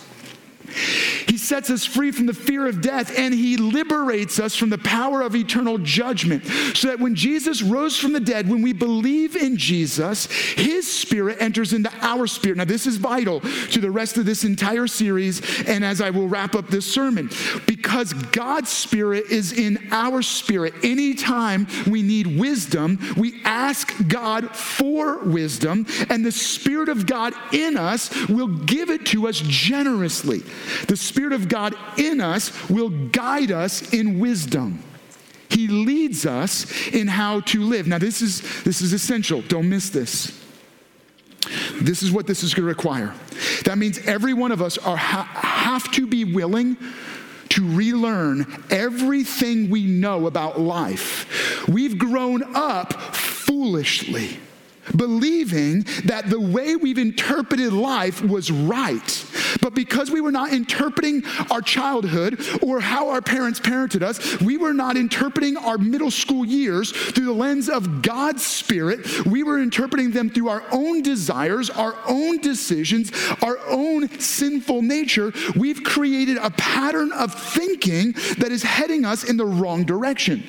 He 0.71 1.37
sets 1.37 1.69
us 1.69 1.85
free 1.85 2.11
from 2.11 2.25
the 2.25 2.33
fear 2.33 2.67
of 2.67 2.81
death 2.81 3.17
and 3.17 3.33
he 3.33 3.57
liberates 3.57 4.39
us 4.39 4.55
from 4.55 4.69
the 4.69 4.77
power 4.77 5.21
of 5.21 5.35
eternal 5.35 5.77
judgment. 5.77 6.45
So 6.75 6.87
that 6.87 6.99
when 6.99 7.15
Jesus 7.15 7.61
rose 7.61 7.97
from 7.97 8.13
the 8.13 8.19
dead, 8.19 8.49
when 8.49 8.61
we 8.61 8.73
believe 8.73 9.35
in 9.35 9.57
Jesus, 9.57 10.25
his 10.25 10.91
spirit 10.91 11.37
enters 11.39 11.73
into 11.73 11.91
our 12.01 12.27
spirit. 12.27 12.57
Now, 12.57 12.65
this 12.65 12.85
is 12.85 12.97
vital 12.97 13.39
to 13.41 13.79
the 13.79 13.91
rest 13.91 14.17
of 14.17 14.25
this 14.25 14.43
entire 14.43 14.87
series 14.87 15.41
and 15.67 15.83
as 15.83 16.01
I 16.01 16.09
will 16.09 16.27
wrap 16.27 16.55
up 16.55 16.67
this 16.67 16.91
sermon. 16.91 17.29
Because 17.65 18.13
God's 18.13 18.69
spirit 18.69 19.25
is 19.29 19.53
in 19.53 19.87
our 19.91 20.21
spirit. 20.21 20.73
Anytime 20.83 21.67
we 21.87 22.01
need 22.01 22.39
wisdom, 22.39 22.99
we 23.17 23.41
ask 23.43 23.93
God 24.07 24.55
for 24.55 25.19
wisdom, 25.19 25.85
and 26.09 26.25
the 26.25 26.31
spirit 26.31 26.89
of 26.89 27.05
God 27.05 27.33
in 27.51 27.77
us 27.77 28.27
will 28.27 28.47
give 28.47 28.89
it 28.89 29.05
to 29.07 29.27
us 29.27 29.41
generously. 29.45 30.43
The 30.87 30.97
Spirit 30.97 31.33
of 31.33 31.47
God 31.47 31.75
in 31.97 32.21
us 32.21 32.69
will 32.69 32.89
guide 32.89 33.51
us 33.51 33.93
in 33.93 34.19
wisdom. 34.19 34.83
He 35.49 35.67
leads 35.67 36.25
us 36.25 36.87
in 36.87 37.07
how 37.07 37.41
to 37.41 37.61
live. 37.61 37.87
Now, 37.87 37.97
this 37.97 38.21
is, 38.21 38.63
this 38.63 38.81
is 38.81 38.93
essential. 38.93 39.41
Don't 39.41 39.69
miss 39.69 39.89
this. 39.89 40.39
This 41.81 42.03
is 42.03 42.11
what 42.11 42.27
this 42.27 42.43
is 42.43 42.53
going 42.53 42.63
to 42.63 42.69
require. 42.69 43.13
That 43.65 43.77
means 43.77 43.97
every 43.99 44.33
one 44.33 44.51
of 44.51 44.61
us 44.61 44.77
are, 44.77 44.95
ha- 44.95 45.29
have 45.41 45.91
to 45.93 46.07
be 46.07 46.23
willing 46.23 46.77
to 47.49 47.75
relearn 47.75 48.63
everything 48.69 49.69
we 49.69 49.85
know 49.85 50.27
about 50.27 50.59
life. 50.59 51.67
We've 51.67 51.97
grown 51.97 52.55
up 52.55 52.93
foolishly 53.13 54.39
believing 54.95 55.85
that 56.05 56.29
the 56.29 56.39
way 56.39 56.75
we've 56.75 56.97
interpreted 56.97 57.73
life 57.73 58.23
was 58.23 58.51
right. 58.51 59.25
But 59.61 59.73
because 59.73 60.09
we 60.09 60.21
were 60.21 60.31
not 60.31 60.53
interpreting 60.53 61.23
our 61.49 61.61
childhood 61.61 62.39
or 62.61 62.79
how 62.79 63.09
our 63.09 63.21
parents 63.21 63.59
parented 63.59 64.01
us, 64.01 64.39
we 64.41 64.57
were 64.57 64.73
not 64.73 64.97
interpreting 64.97 65.57
our 65.57 65.77
middle 65.77 66.11
school 66.11 66.45
years 66.45 66.91
through 66.91 67.25
the 67.25 67.31
lens 67.31 67.69
of 67.69 68.01
God's 68.01 68.45
Spirit. 68.45 69.25
We 69.25 69.43
were 69.43 69.59
interpreting 69.59 70.11
them 70.11 70.29
through 70.29 70.49
our 70.49 70.63
own 70.71 71.01
desires, 71.01 71.69
our 71.69 71.95
own 72.07 72.39
decisions, 72.39 73.11
our 73.41 73.59
own 73.67 74.09
sinful 74.19 74.81
nature. 74.81 75.33
We've 75.55 75.83
created 75.83 76.37
a 76.37 76.49
pattern 76.51 77.11
of 77.11 77.33
thinking 77.33 78.13
that 78.37 78.51
is 78.51 78.63
heading 78.63 79.05
us 79.05 79.23
in 79.23 79.37
the 79.37 79.45
wrong 79.45 79.83
direction. 79.83 80.43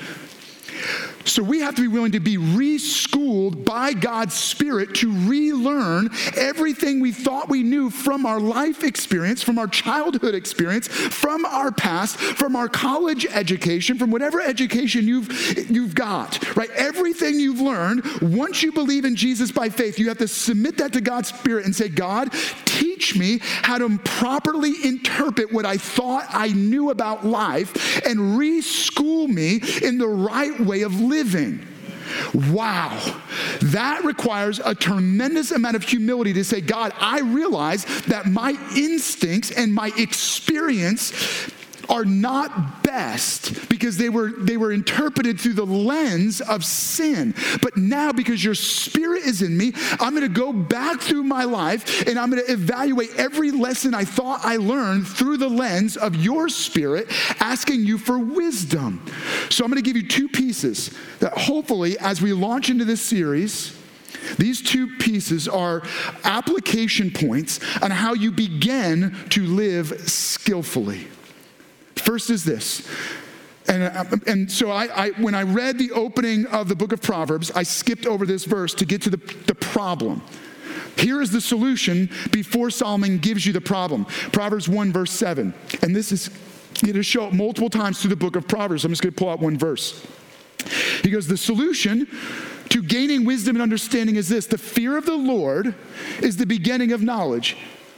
So 1.25 1.43
we 1.43 1.61
have 1.61 1.75
to 1.77 1.83
be 1.83 1.89
willing 1.89 2.13
to 2.13 2.21
be 2.21 2.37
reschooled 2.37 3.65
by 3.65 3.93
God's 3.93 4.35
Spirit 4.35 4.95
to 4.97 5.13
relearn 5.29 6.11
everything 6.37 7.01
we 7.01 7.13
thought 7.13 7.49
we 7.49 7.63
knew 7.63 7.91
from 7.91 8.27
our 8.27 8.41
life 8.41 8.85
experience, 8.85 9.43
from 9.43 9.59
our 9.59 9.67
childhood 9.67 10.35
experience, 10.35 10.89
from 10.89 11.45
our 11.45 11.71
past, 11.71 12.17
from 12.17 12.57
our 12.57 12.69
college 12.69 13.27
education, 13.27 13.99
from 13.99 14.11
whatever 14.11 14.41
education 14.41 15.07
you've, 15.07 15.71
you've 15.71 15.95
got, 15.95 16.57
right? 16.57 16.71
Everything 16.71 17.39
you've 17.39 17.61
learned, 17.61 18.05
once 18.21 18.63
you 18.63 18.73
believe 18.73 19.05
in 19.05 19.17
Jesus 19.17 19.53
by 19.53 19.69
faith, 19.69 19.99
you 19.99 20.09
have 20.09 20.19
to 20.19 20.29
submit 20.29 20.79
that 20.79 20.93
to 20.93 21.01
God's 21.01 21.29
Spirit 21.29 21.65
and 21.65 21.75
say, 21.75 21.89
God, 21.89 22.33
teach 22.65 23.17
me 23.17 23.39
how 23.43 23.79
to 23.79 23.99
properly 23.99 24.73
interpret 24.85 25.53
what 25.53 25.65
I 25.65 25.77
thought 25.77 26.27
I 26.31 26.49
knew 26.49 26.91
about 26.91 27.25
life 27.25 28.05
and 28.07 28.39
reschool 28.39 29.29
me 29.29 29.61
in 29.83 29.99
the 29.99 30.09
right 30.09 30.59
way 30.61 30.83
of 30.83 31.01
living. 31.01 31.12
Wow. 32.35 33.21
That 33.63 34.05
requires 34.05 34.59
a 34.59 34.75
tremendous 34.75 35.51
amount 35.51 35.77
of 35.77 35.83
humility 35.83 36.33
to 36.35 36.45
say, 36.45 36.61
God, 36.61 36.93
I 36.99 37.21
realize 37.21 37.85
that 38.07 38.27
my 38.27 38.51
instincts 38.77 39.51
and 39.51 39.73
my 39.73 39.93
experience 39.97 41.13
are 41.93 42.07
not 42.07 42.83
best 42.83 43.69
because 43.69 43.99
they 43.99 44.09
were 44.09 44.31
they 44.31 44.57
were 44.57 44.73
interpreted 44.73 45.39
through 45.39 45.53
the 45.53 45.65
lens 45.65 46.41
of 46.41 46.65
sin 46.65 47.35
but 47.61 47.77
now 47.77 48.11
because 48.11 48.43
your 48.43 48.55
spirit 48.55 49.23
is 49.25 49.43
in 49.43 49.57
me 49.57 49.73
i'm 50.01 50.15
going 50.15 50.23
to 50.23 50.29
go 50.29 50.53
back 50.53 51.01
through 51.01 51.23
my 51.23 51.45
life 51.45 52.07
and 52.09 52.19
i'm 52.19 52.31
going 52.31 52.45
to 52.45 52.53
evaluate 52.53 53.11
every 53.17 53.51
lesson 53.51 53.95
i 53.95 54.05
thought 54.05 54.41
i 54.43 54.57
learned 54.57 55.07
through 55.07 55.37
the 55.37 55.49
lens 55.49 55.99
of 55.99 56.17
your 56.17 56.49
spirit 56.49 57.07
asking 57.41 57.85
you 57.85 57.99
for 57.99 58.19
wisdom 58.19 59.05
so 59.51 59.63
i'm 59.63 59.71
going 59.71 59.83
to 59.83 59.87
give 59.87 59.97
you 59.97 60.09
two 60.09 60.29
pieces 60.29 60.97
that 61.21 61.37
hopefully 61.37 61.99
as 61.99 62.23
we 62.23 62.33
launch 62.33 62.71
into 62.71 62.87
this 62.87 63.03
series 63.03 63.79
these 64.39 64.63
two 64.63 64.87
pieces 64.99 65.49
are 65.49 65.83
application 66.25 67.11
points 67.11 67.61
on 67.83 67.91
how 67.91 68.15
you 68.15 68.31
begin 68.31 69.17
to 69.31 69.45
live 69.45 70.09
skillfully. 70.09 71.07
First 72.03 72.31
is 72.31 72.45
this. 72.45 72.89
And, 73.69 73.85
uh, 73.85 74.05
and 74.27 74.51
so 74.51 74.71
I, 74.71 75.07
I, 75.07 75.11
when 75.13 75.35
I 75.35 75.43
read 75.43 75.79
the 75.79 75.93
opening 75.93 76.47
of 76.47 76.69
the 76.69 76.75
book 76.75 76.93
of 76.93 77.01
Proverbs, 77.01 77.51
I 77.53 77.63
skipped 77.63 78.07
over 78.07 78.27
this 78.27 78.45
verse 78.45 78.75
to 78.75 78.85
get 78.85 79.03
to 79.03 79.11
the, 79.11 79.19
the 79.47 79.55
problem. 79.55 80.23
Here 80.97 81.23
is 81.23 81.31
the 81.31 81.41
solution 81.41 82.11
before 82.33 82.71
Solomon 82.71 83.19
gives 83.19 83.47
you 83.47 83.53
the 83.53 83.61
problem. 83.61 84.05
Proverbs 84.33 84.69
1, 84.69 84.93
verse 84.93 85.13
7. 85.13 85.55
And 85.83 85.95
this 85.95 86.13
is 86.13 86.29
going 86.83 86.95
to 86.95 87.03
show 87.03 87.27
up 87.27 87.33
multiple 87.33 87.71
times 87.71 88.01
through 88.01 88.11
the 88.11 88.17
book 88.17 88.37
of 88.37 88.49
Proverbs. 88.49 88.85
I'm 88.85 88.93
just 88.93 89.03
going 89.03 89.15
to 89.15 89.19
pull 89.19 89.31
out 89.31 89.41
one 89.41 89.57
verse. 89.57 90.05
He 91.03 91.11
goes, 91.11 91.27
The 91.27 91.37
solution 91.37 92.07
to 92.69 92.83
gaining 92.83 93.25
wisdom 93.25 93.57
and 93.57 93.63
understanding 93.63 94.17
is 94.17 94.29
this 94.29 94.47
the 94.47 94.59
fear 94.59 94.97
of 94.97 95.07
the 95.07 95.17
Lord 95.17 95.75
is 96.21 96.37
the 96.37 96.47
beginning 96.47 96.93
of 96.93 97.03
knowledge. 97.03 97.57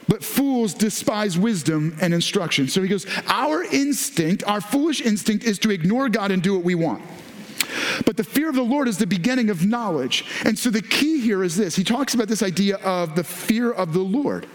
But 0.08 0.22
fools 0.22 0.74
despise 0.74 1.38
wisdom 1.38 1.96
and 2.00 2.12
instruction. 2.12 2.68
So 2.68 2.82
he 2.82 2.88
goes, 2.88 3.06
Our 3.26 3.64
instinct, 3.64 4.44
our 4.44 4.60
foolish 4.60 5.00
instinct, 5.00 5.44
is 5.44 5.58
to 5.60 5.70
ignore 5.70 6.08
God 6.08 6.30
and 6.30 6.42
do 6.42 6.54
what 6.54 6.64
we 6.64 6.74
want. 6.74 7.02
But 8.04 8.16
the 8.16 8.24
fear 8.24 8.48
of 8.48 8.54
the 8.54 8.62
Lord 8.62 8.88
is 8.88 8.98
the 8.98 9.06
beginning 9.06 9.50
of 9.50 9.64
knowledge. 9.64 10.24
And 10.44 10.58
so 10.58 10.70
the 10.70 10.82
key 10.82 11.20
here 11.20 11.42
is 11.42 11.56
this 11.56 11.76
He 11.76 11.84
talks 11.84 12.14
about 12.14 12.28
this 12.28 12.42
idea 12.42 12.76
of 12.76 13.14
the 13.16 13.24
fear 13.24 13.72
of 13.72 13.92
the 13.92 14.00
Lord. 14.00 14.46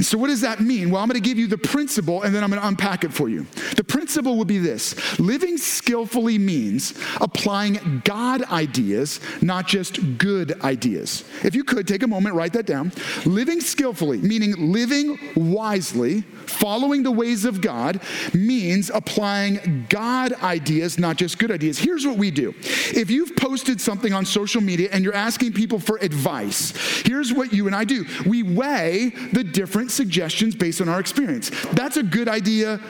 And 0.00 0.06
so, 0.06 0.16
what 0.16 0.28
does 0.28 0.40
that 0.40 0.60
mean? 0.60 0.90
Well, 0.90 1.02
I'm 1.02 1.10
going 1.10 1.22
to 1.22 1.28
give 1.28 1.38
you 1.38 1.46
the 1.46 1.58
principle 1.58 2.22
and 2.22 2.34
then 2.34 2.42
I'm 2.42 2.48
going 2.48 2.62
to 2.62 2.66
unpack 2.66 3.04
it 3.04 3.12
for 3.12 3.28
you. 3.28 3.46
The 3.76 3.84
principle 3.84 4.38
would 4.38 4.48
be 4.48 4.56
this 4.56 5.20
living 5.20 5.58
skillfully 5.58 6.38
means 6.38 6.94
applying 7.20 8.00
God 8.06 8.42
ideas, 8.44 9.20
not 9.42 9.66
just 9.68 10.16
good 10.16 10.58
ideas. 10.62 11.24
If 11.44 11.54
you 11.54 11.64
could 11.64 11.86
take 11.86 12.02
a 12.02 12.06
moment, 12.06 12.34
write 12.34 12.54
that 12.54 12.64
down. 12.64 12.92
Living 13.26 13.60
skillfully, 13.60 14.16
meaning 14.16 14.72
living 14.72 15.18
wisely, 15.36 16.24
following 16.50 17.02
the 17.02 17.10
ways 17.10 17.44
of 17.44 17.60
God, 17.60 18.00
means 18.34 18.90
applying 18.90 19.86
God 19.88 20.32
ideas, 20.42 20.98
not 20.98 21.16
just 21.16 21.38
good 21.38 21.50
ideas. 21.50 21.78
Here's 21.78 22.06
what 22.06 22.16
we 22.16 22.30
do 22.30 22.54
if 22.60 23.10
you've 23.10 23.36
posted 23.36 23.80
something 23.80 24.12
on 24.12 24.24
social 24.24 24.60
media 24.60 24.88
and 24.92 25.04
you're 25.04 25.14
asking 25.14 25.52
people 25.52 25.78
for 25.78 25.96
advice, 25.98 26.72
here's 27.04 27.32
what 27.32 27.52
you 27.52 27.66
and 27.66 27.74
I 27.74 27.84
do 27.84 28.04
we 28.26 28.42
weigh 28.42 29.10
the 29.32 29.44
different 29.44 29.90
suggestions 29.90 30.54
based 30.54 30.80
on 30.80 30.88
our 30.88 31.00
experience. 31.00 31.50
That's 31.72 31.96
a 31.96 32.02
good 32.02 32.28
idea. 32.28 32.80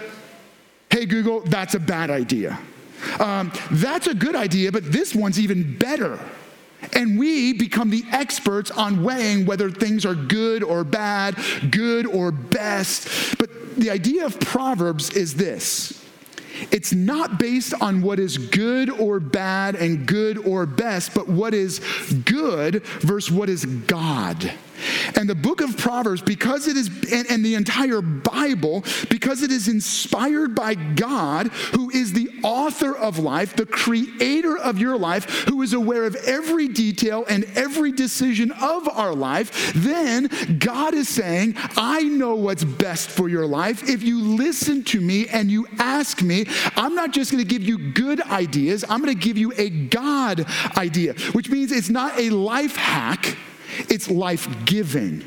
Hey, 0.91 1.07
Google, 1.07 1.41
that's 1.43 1.75
a 1.75 1.81
bad 1.81 2.11
idea. 2.11 2.59
Um, 3.19 3.53
that's 3.71 4.07
a 4.07 4.15
good 4.15 4.37
idea, 4.37 4.73
but 4.73 4.91
this 4.93 5.15
one's 5.15 5.39
even 5.39 5.79
better. 5.79 6.19
And 6.93 7.19
we 7.19 7.53
become 7.53 7.91
the 7.91 8.05
experts 8.11 8.71
on 8.71 9.03
weighing 9.03 9.47
whether 9.47 9.71
things 9.71 10.05
are 10.05 10.15
good 10.15 10.63
or 10.63 10.85
bad, 10.85 11.37
good 11.71 12.07
or 12.07 12.31
best. 12.33 13.39
But 13.39 13.77
the 13.77 13.91
idea 13.91 14.27
of 14.27 14.39
Proverbs 14.41 15.11
is 15.11 15.35
this 15.35 15.97
it's 16.71 16.93
not 16.93 17.39
based 17.39 17.73
on 17.81 18.03
what 18.03 18.19
is 18.19 18.37
good 18.37 18.91
or 18.91 19.19
bad 19.19 19.77
and 19.77 20.07
good 20.07 20.37
or 20.39 20.67
best, 20.67 21.15
but 21.15 21.29
what 21.29 21.55
is 21.55 21.79
good 22.25 22.85
versus 22.85 23.31
what 23.31 23.49
is 23.49 23.65
God. 23.65 24.53
And 25.17 25.29
the 25.29 25.35
book 25.35 25.61
of 25.61 25.77
Proverbs, 25.77 26.23
because 26.23 26.69
it 26.69 26.77
is, 26.77 26.89
and, 27.13 27.31
and, 27.31 27.45
the 27.45 27.55
entire 27.55 28.01
Bible, 28.01 28.85
because 29.09 29.43
it 29.43 29.51
is 29.51 29.69
inspired 29.69 30.55
by 30.55 30.75
God, 30.75 31.49
who 31.75 31.91
is 31.91 32.13
the 32.13 32.31
author 32.43 32.97
of 32.97 33.19
life, 33.19 33.57
the 33.57 33.67
creator 33.67 34.57
of 34.59 34.79
your 34.79 34.97
life, 34.97 35.25
who 35.49 35.63
is 35.63 35.73
aware 35.73 36.05
of 36.05 36.15
every 36.17 36.69
detail 36.69 37.25
and 37.29 37.45
every 37.55 37.93
decision 37.93 38.51
of 38.53 38.89
our 38.89 39.15
life, 39.15 39.73
then 39.75 40.29
God 40.59 40.95
is 40.95 41.09
saying, 41.09 41.55
I 41.77 42.03
know 42.03 42.35
what's 42.35 42.65
best 42.65 43.09
for 43.11 43.29
your 43.29 43.47
life. 43.47 43.89
If 43.89 44.03
you 44.03 44.21
listen 44.23 44.85
to 44.85 45.01
me 45.01 45.29
and 45.29 45.51
you 45.51 45.67
ask 45.79 46.23
me, 46.23 46.47
I'm 46.77 46.95
not 46.95 47.13
just 47.13 47.33
going 47.33 47.43
to 47.43 47.49
give 47.49 47.63
you 47.63 47.93
good 47.93 48.21
ideas, 48.21 48.85
I'm 48.89 49.01
going 49.03 49.15
to 49.15 49.21
give 49.21 49.39
you 49.39 49.53
a 49.57 49.71
God 49.71 50.47
idea, 50.77 51.15
which 51.33 51.49
means 51.49 51.73
it's 51.73 51.91
not 51.91 52.19
a 52.19 52.31
life 52.31 52.77
hack 52.77 53.37
it's 53.89 54.11
life 54.11 54.49
giving. 54.65 55.25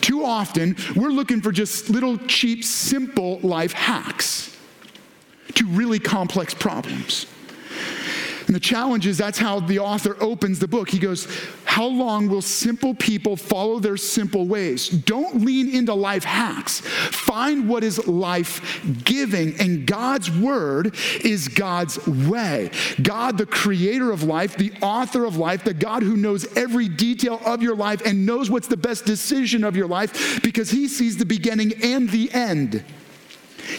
Too 0.00 0.24
often, 0.24 0.76
we're 0.94 1.10
looking 1.10 1.40
for 1.40 1.50
just 1.50 1.88
little 1.88 2.18
cheap, 2.18 2.64
simple 2.64 3.38
life 3.40 3.72
hacks 3.72 4.56
to 5.54 5.66
really 5.66 5.98
complex 5.98 6.54
problems. 6.54 7.26
And 8.48 8.54
the 8.54 8.60
challenge 8.60 9.06
is 9.06 9.18
that's 9.18 9.38
how 9.38 9.60
the 9.60 9.78
author 9.78 10.16
opens 10.22 10.58
the 10.58 10.66
book. 10.66 10.88
He 10.88 10.98
goes, 10.98 11.28
How 11.66 11.84
long 11.84 12.30
will 12.30 12.40
simple 12.40 12.94
people 12.94 13.36
follow 13.36 13.78
their 13.78 13.98
simple 13.98 14.46
ways? 14.46 14.88
Don't 14.88 15.44
lean 15.44 15.68
into 15.68 15.92
life 15.92 16.24
hacks. 16.24 16.80
Find 16.80 17.68
what 17.68 17.84
is 17.84 18.08
life 18.08 18.80
giving. 19.04 19.54
And 19.60 19.86
God's 19.86 20.30
word 20.30 20.96
is 21.22 21.46
God's 21.48 22.04
way. 22.06 22.70
God, 23.02 23.36
the 23.36 23.44
creator 23.44 24.10
of 24.12 24.22
life, 24.22 24.56
the 24.56 24.72
author 24.80 25.26
of 25.26 25.36
life, 25.36 25.62
the 25.62 25.74
God 25.74 26.02
who 26.02 26.16
knows 26.16 26.46
every 26.56 26.88
detail 26.88 27.42
of 27.44 27.62
your 27.62 27.76
life 27.76 28.00
and 28.06 28.24
knows 28.24 28.50
what's 28.50 28.68
the 28.68 28.78
best 28.78 29.04
decision 29.04 29.62
of 29.62 29.76
your 29.76 29.88
life 29.88 30.42
because 30.42 30.70
he 30.70 30.88
sees 30.88 31.18
the 31.18 31.26
beginning 31.26 31.74
and 31.82 32.08
the 32.08 32.32
end. 32.32 32.82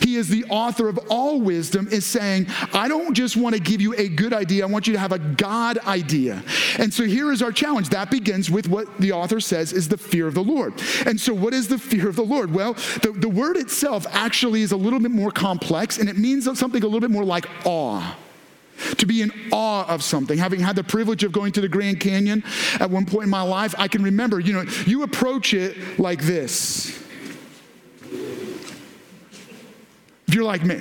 He 0.02 0.15
is 0.15 0.30
the 0.30 0.45
author 0.45 0.88
of 0.88 0.99
all 1.10 1.41
wisdom, 1.41 1.88
is 1.91 2.06
saying, 2.06 2.47
I 2.73 2.88
don't 2.88 3.13
just 3.13 3.36
want 3.36 3.56
to 3.56 3.62
give 3.62 3.82
you 3.82 3.93
a 3.95 4.08
good 4.08 4.34
idea, 4.34 4.63
I 4.63 4.67
want 4.67 4.88
you 4.88 4.93
to 4.93 4.99
have 4.99 5.12
a 5.12 5.19
God 5.19 5.80
idea. 5.80 6.43
And 6.78 6.93
so 6.93 7.04
here 7.04 7.32
is 7.32 7.41
our 7.41 7.52
challenge. 7.52 7.89
That 7.89 8.12
begins 8.12 8.49
with 8.49 8.67
what 8.67 8.99
the 8.99 9.12
author 9.12 9.39
says 9.39 9.73
is 9.73 9.88
the 9.88 9.97
fear 9.97 10.28
of 10.28 10.34
the 10.34 10.43
Lord. 10.43 10.73
And 11.06 11.19
so, 11.19 11.34
what 11.34 11.54
is 11.54 11.67
the 11.67 11.78
fear 11.78 12.10
of 12.10 12.15
the 12.15 12.23
Lord? 12.23 12.54
Well, 12.54 12.73
the, 13.02 13.13
the 13.15 13.30
word 13.30 13.58
itself 13.58 14.06
actually 14.12 14.62
is 14.62 14.71
a 14.71 14.78
little 14.78 14.99
bit 14.99 15.12
more 15.12 15.32
complex, 15.32 15.97
and 15.97 16.10
it 16.10 16.17
means 16.17 16.45
something 16.58 16.82
a 16.82 16.86
little 16.86 16.99
bit 16.99 17.12
more 17.12 17.25
like 17.25 17.45
awe 17.65 18.15
to 18.97 19.06
be 19.06 19.21
in 19.21 19.32
awe 19.52 19.86
of 19.88 20.04
something. 20.04 20.38
Having 20.38 20.62
had 20.62 20.75
the 20.75 20.84
privilege 20.84 21.23
of 21.23 21.32
going 21.32 21.52
to 21.54 21.62
the 21.62 21.67
Grand 21.67 21.99
Canyon 21.99 22.43
at 22.80 22.89
one 22.89 23.06
point 23.06 23.25
in 23.25 23.30
my 23.30 23.41
life, 23.41 23.75
I 23.78 23.88
can 23.88 24.04
remember, 24.04 24.39
you 24.39 24.54
know, 24.54 24.63
you 24.86 25.04
approach 25.04 25.54
it 25.54 25.99
like 25.99 26.21
this. 26.21 27.09
If 30.30 30.36
you're 30.36 30.44
like 30.44 30.63
me, 30.63 30.80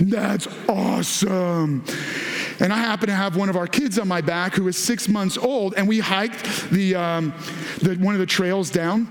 that's 0.00 0.46
awesome. 0.68 1.84
And 2.60 2.72
I 2.72 2.76
happen 2.76 3.08
to 3.08 3.14
have 3.16 3.34
one 3.34 3.48
of 3.48 3.56
our 3.56 3.66
kids 3.66 3.98
on 3.98 4.06
my 4.06 4.20
back 4.20 4.54
who 4.54 4.68
is 4.68 4.76
six 4.76 5.08
months 5.08 5.36
old, 5.36 5.74
and 5.74 5.88
we 5.88 5.98
hiked 5.98 6.70
the, 6.70 6.94
um, 6.94 7.34
the 7.82 7.96
one 7.96 8.14
of 8.14 8.20
the 8.20 8.26
trails 8.26 8.70
down. 8.70 9.10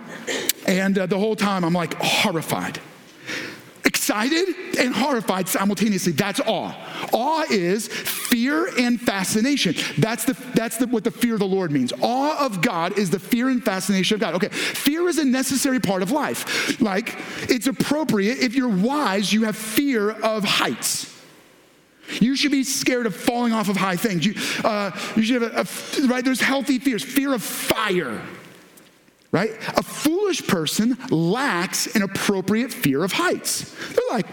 And 0.65 0.97
uh, 0.97 1.05
the 1.05 1.19
whole 1.19 1.35
time 1.35 1.65
I'm 1.65 1.73
like 1.73 1.93
horrified 1.95 2.79
excited 4.03 4.77
and 4.79 4.93
horrified 4.93 5.47
simultaneously. 5.47 6.11
That's 6.11 6.41
awe. 6.41 6.75
Awe 7.13 7.45
is 7.49 7.87
fear 7.87 8.67
and 8.77 8.99
fascination. 8.99 9.75
That's, 9.97 10.25
the, 10.25 10.33
that's 10.53 10.75
the, 10.75 10.87
what 10.87 11.05
the 11.05 11.11
fear 11.11 11.35
of 11.35 11.39
the 11.39 11.47
Lord 11.47 11.71
means. 11.71 11.93
Awe 12.01 12.45
of 12.45 12.61
God 12.61 12.97
is 12.99 13.09
the 13.09 13.19
fear 13.19 13.47
and 13.47 13.63
fascination 13.63 14.15
of 14.15 14.19
God. 14.19 14.35
Okay, 14.35 14.49
fear 14.49 15.07
is 15.07 15.19
a 15.19 15.25
necessary 15.25 15.79
part 15.79 16.01
of 16.01 16.11
life. 16.11 16.81
Like, 16.81 17.15
it's 17.43 17.67
appropriate. 17.67 18.39
If 18.39 18.55
you're 18.55 18.67
wise, 18.67 19.31
you 19.31 19.45
have 19.45 19.55
fear 19.55 20.11
of 20.11 20.43
heights. 20.43 21.09
You 22.19 22.35
should 22.35 22.51
be 22.51 22.65
scared 22.65 23.05
of 23.05 23.15
falling 23.15 23.53
off 23.53 23.69
of 23.69 23.77
high 23.77 23.95
things. 23.95 24.25
You, 24.25 24.33
uh, 24.65 24.91
you 25.15 25.23
should 25.23 25.41
have, 25.41 25.53
a, 25.53 26.03
a, 26.03 26.07
right? 26.07 26.25
There's 26.25 26.41
healthy 26.41 26.77
fears. 26.77 27.05
Fear 27.05 27.33
of 27.33 27.41
fire 27.41 28.21
right? 29.33 29.51
A 29.75 29.83
foolish 29.83 30.47
person 30.47 30.97
lacks 31.09 31.93
an 31.95 32.03
appropriate 32.03 32.71
fear 32.71 33.03
of 33.03 33.11
heights. 33.11 33.75
They're 33.89 34.03
like, 34.11 34.27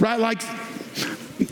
right? 0.00 0.18
Like, 0.18 0.42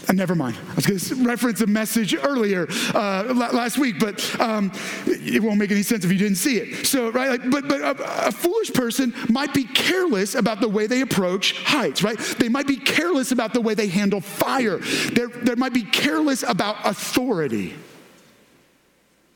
uh, 0.08 0.12
never 0.12 0.34
mind. 0.34 0.56
I 0.70 0.74
was 0.74 0.86
going 0.86 0.98
to 0.98 1.28
reference 1.28 1.60
a 1.60 1.66
message 1.66 2.14
earlier 2.14 2.66
uh, 2.94 3.50
last 3.52 3.76
week, 3.76 3.98
but 3.98 4.40
um, 4.40 4.72
it 5.06 5.42
won't 5.42 5.58
make 5.58 5.70
any 5.70 5.82
sense 5.82 6.04
if 6.06 6.10
you 6.10 6.18
didn't 6.18 6.36
see 6.36 6.56
it. 6.56 6.86
So, 6.86 7.10
right, 7.10 7.28
like, 7.28 7.50
but 7.50 7.68
but 7.68 7.80
a, 7.82 8.28
a, 8.28 8.32
foolish 8.32 8.72
person 8.72 9.12
might 9.28 9.52
be 9.52 9.64
careless 9.64 10.34
about 10.34 10.60
the 10.60 10.68
way 10.68 10.86
they 10.86 11.02
approach 11.02 11.62
heights, 11.64 12.02
right? 12.02 12.18
They 12.38 12.48
might 12.48 12.66
be 12.66 12.76
careless 12.76 13.30
about 13.30 13.52
the 13.52 13.60
way 13.60 13.74
they 13.74 13.88
handle 13.88 14.20
fire. 14.20 14.78
They 14.78 15.26
they 15.42 15.54
might 15.54 15.74
be 15.74 15.82
careless 15.82 16.44
about 16.44 16.76
authority 16.84 17.74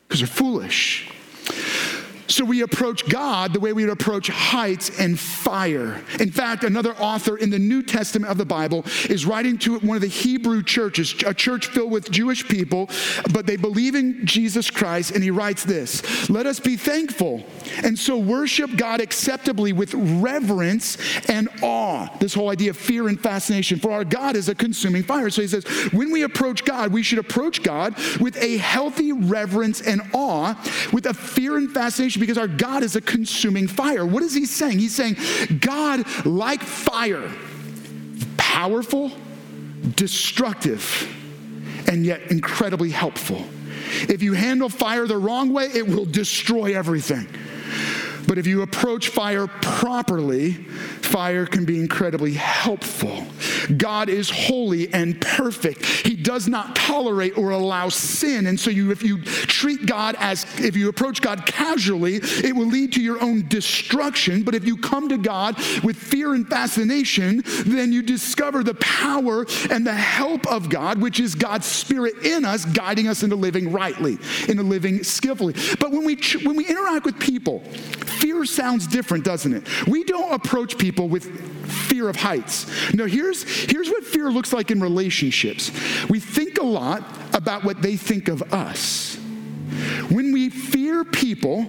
because 0.09 0.21
they're 0.21 0.27
foolish. 0.27 1.11
So 2.27 2.45
we 2.45 2.63
approach 2.63 3.09
God 3.09 3.53
the 3.53 3.61
way 3.61 3.73
we 3.73 3.85
would 3.85 3.93
approach 3.93 4.29
heights 4.29 4.99
and 4.99 5.19
fire. 5.19 6.03
In 6.19 6.31
fact, 6.31 6.65
another 6.65 6.95
author 6.95 7.37
in 7.37 7.51
the 7.51 7.59
New 7.59 7.83
Testament 7.83 8.31
of 8.31 8.39
the 8.39 8.45
Bible 8.45 8.85
is 9.09 9.27
writing 9.27 9.59
to 9.59 9.79
one 9.81 9.97
of 9.97 10.01
the 10.01 10.09
Hebrew 10.09 10.63
churches, 10.63 11.15
a 11.27 11.35
church 11.35 11.67
filled 11.67 11.93
with 11.93 12.11
Jewish 12.11 12.47
people, 12.49 12.89
but 13.33 13.47
they 13.47 13.57
believe 13.57 13.95
in 13.95 14.25
Jesus 14.25 14.71
Christ, 14.71 15.11
and 15.11 15.23
he 15.23 15.31
writes 15.31 15.65
this 15.65 16.31
Let 16.31 16.47
us 16.47 16.61
be 16.61 16.77
thankful 16.77 17.45
and 17.83 17.99
so 17.99 18.17
worship 18.17 18.77
God 18.77 19.01
acceptably 19.01 19.73
with 19.73 19.95
reverence 19.95 20.97
and 21.29 21.49
awe. 21.63 22.09
This 22.21 22.35
whole 22.35 22.51
idea 22.51 22.71
of 22.71 22.77
fear 22.77 23.09
and 23.09 23.21
fascination. 23.21 23.79
For 23.79 23.93
our 23.93 24.05
God 24.05 24.37
is 24.37 24.49
a 24.49 24.55
consuming 24.55 25.03
fire. 25.03 25.31
So 25.31 25.43
he 25.43 25.49
says, 25.49 25.65
when 25.93 26.11
we 26.11 26.23
approach 26.23 26.65
God, 26.65 26.93
we 26.93 27.03
should 27.03 27.19
approach 27.19 27.63
God 27.63 27.97
with 28.21 28.37
a 28.43 28.57
healthy 28.59 29.13
reverence 29.13 29.81
and 29.81 30.03
awe, 30.13 30.55
with 30.93 31.07
a 31.07 31.15
fear 31.15 31.57
and 31.57 31.71
fascination 31.71 32.14
because 32.21 32.39
our 32.39 32.49
God 32.49 32.83
is 32.83 32.97
a 32.97 33.01
consuming 33.01 33.67
fire. 33.69 34.05
What 34.07 34.23
is 34.23 34.35
he 34.35 34.47
saying? 34.47 34.79
He's 34.79 34.95
saying, 34.95 35.17
God, 35.61 36.05
like 36.27 36.63
fire, 36.63 37.31
powerful, 38.37 39.13
destructive, 39.97 41.13
and 41.89 42.05
yet 42.05 42.31
incredibly 42.31 42.91
helpful. 42.91 43.45
If 44.09 44.23
you 44.23 44.33
handle 44.33 44.69
fire 44.69 45.07
the 45.07 45.19
wrong 45.19 45.53
way, 45.53 45.67
it 45.67 45.87
will 45.87 46.05
destroy 46.05 46.77
everything. 46.77 47.29
But 48.27 48.39
if 48.39 48.47
you 48.47 48.63
approach 48.63 49.09
fire 49.09 49.47
properly, 49.47 50.53
fire 50.53 51.47
can 51.47 51.65
be 51.65 51.79
incredibly 51.79 52.35
helpful. 52.35 53.27
God 53.77 54.09
is 54.09 54.31
holy 54.31 54.93
and 54.93 55.21
perfect. 55.21 55.85
He 55.85 56.17
does 56.17 56.49
not 56.49 56.77
tolerate 56.77 57.37
or 57.39 57.51
allow 57.51 57.89
sin. 57.89 58.47
And 58.47 58.59
so 58.59 58.71
you 58.71 58.91
if 58.91 59.03
you 59.03 59.23
treat 59.23 59.87
God 59.87 60.17
as 60.19 60.45
if 60.59 60.77
you 60.77 60.89
approach 60.89 61.21
God 61.21 61.47
casually, 61.47 62.17
it 62.17 62.55
will 62.55 62.67
lead 62.67 62.93
to 62.95 63.03
your 63.03 63.23
own 63.23 63.49
destruction. 63.49 64.43
But 64.43 64.55
if 64.55 64.65
you 64.65 64.77
come 64.77 65.09
to 65.09 65.19
God 65.19 65.57
with 65.83 65.97
fear 65.97 66.35
and 66.35 66.49
fascination, 66.49 67.43
then 67.67 67.93
you 67.93 68.03
discover 68.03 68.63
the 68.63 68.75
power 68.75 69.47
and 69.71 69.87
the 69.87 69.95
help 69.95 70.47
of 70.47 70.69
God, 70.69 71.01
which 71.01 71.21
is 71.21 71.35
God's 71.35 71.67
spirit 71.67 72.25
in 72.25 72.45
us 72.45 72.65
guiding 72.65 73.09
us 73.09 73.23
into 73.23 73.37
living 73.37 73.73
rightly, 73.73 74.19
into 74.49 74.63
living 74.63 75.03
skillfully. 75.03 75.55
But 75.79 75.91
when 75.91 76.05
we 76.05 76.17
when 76.43 76.57
we 76.57 76.67
interact 76.67 77.05
with 77.05 77.19
people, 77.19 77.63
fear 78.21 78.45
sounds 78.45 78.87
different, 78.87 79.25
doesn't 79.25 79.53
it? 79.53 79.87
We 79.87 80.05
don't 80.05 80.33
approach 80.33 80.79
people 80.79 81.09
with 81.09 81.25
fear 81.89 82.09
of 82.09 82.17
heights. 82.17 82.95
No, 82.95 83.07
here's, 83.07 83.43
here's 83.71 83.89
what 83.89 84.05
fear 84.05 84.31
looks 84.31 84.53
like 84.53 84.71
in 84.71 84.81
relationships 84.81 85.71
we 86.09 86.21
think 86.21 86.59
a 86.59 86.65
lot 86.65 87.05
about 87.35 87.65
what 87.65 87.83
they 87.83 87.97
think 87.97 88.29
of 88.29 88.43
us. 88.53 89.17
When 90.11 90.33
we 90.33 90.51
fear 90.51 91.05
people, 91.05 91.67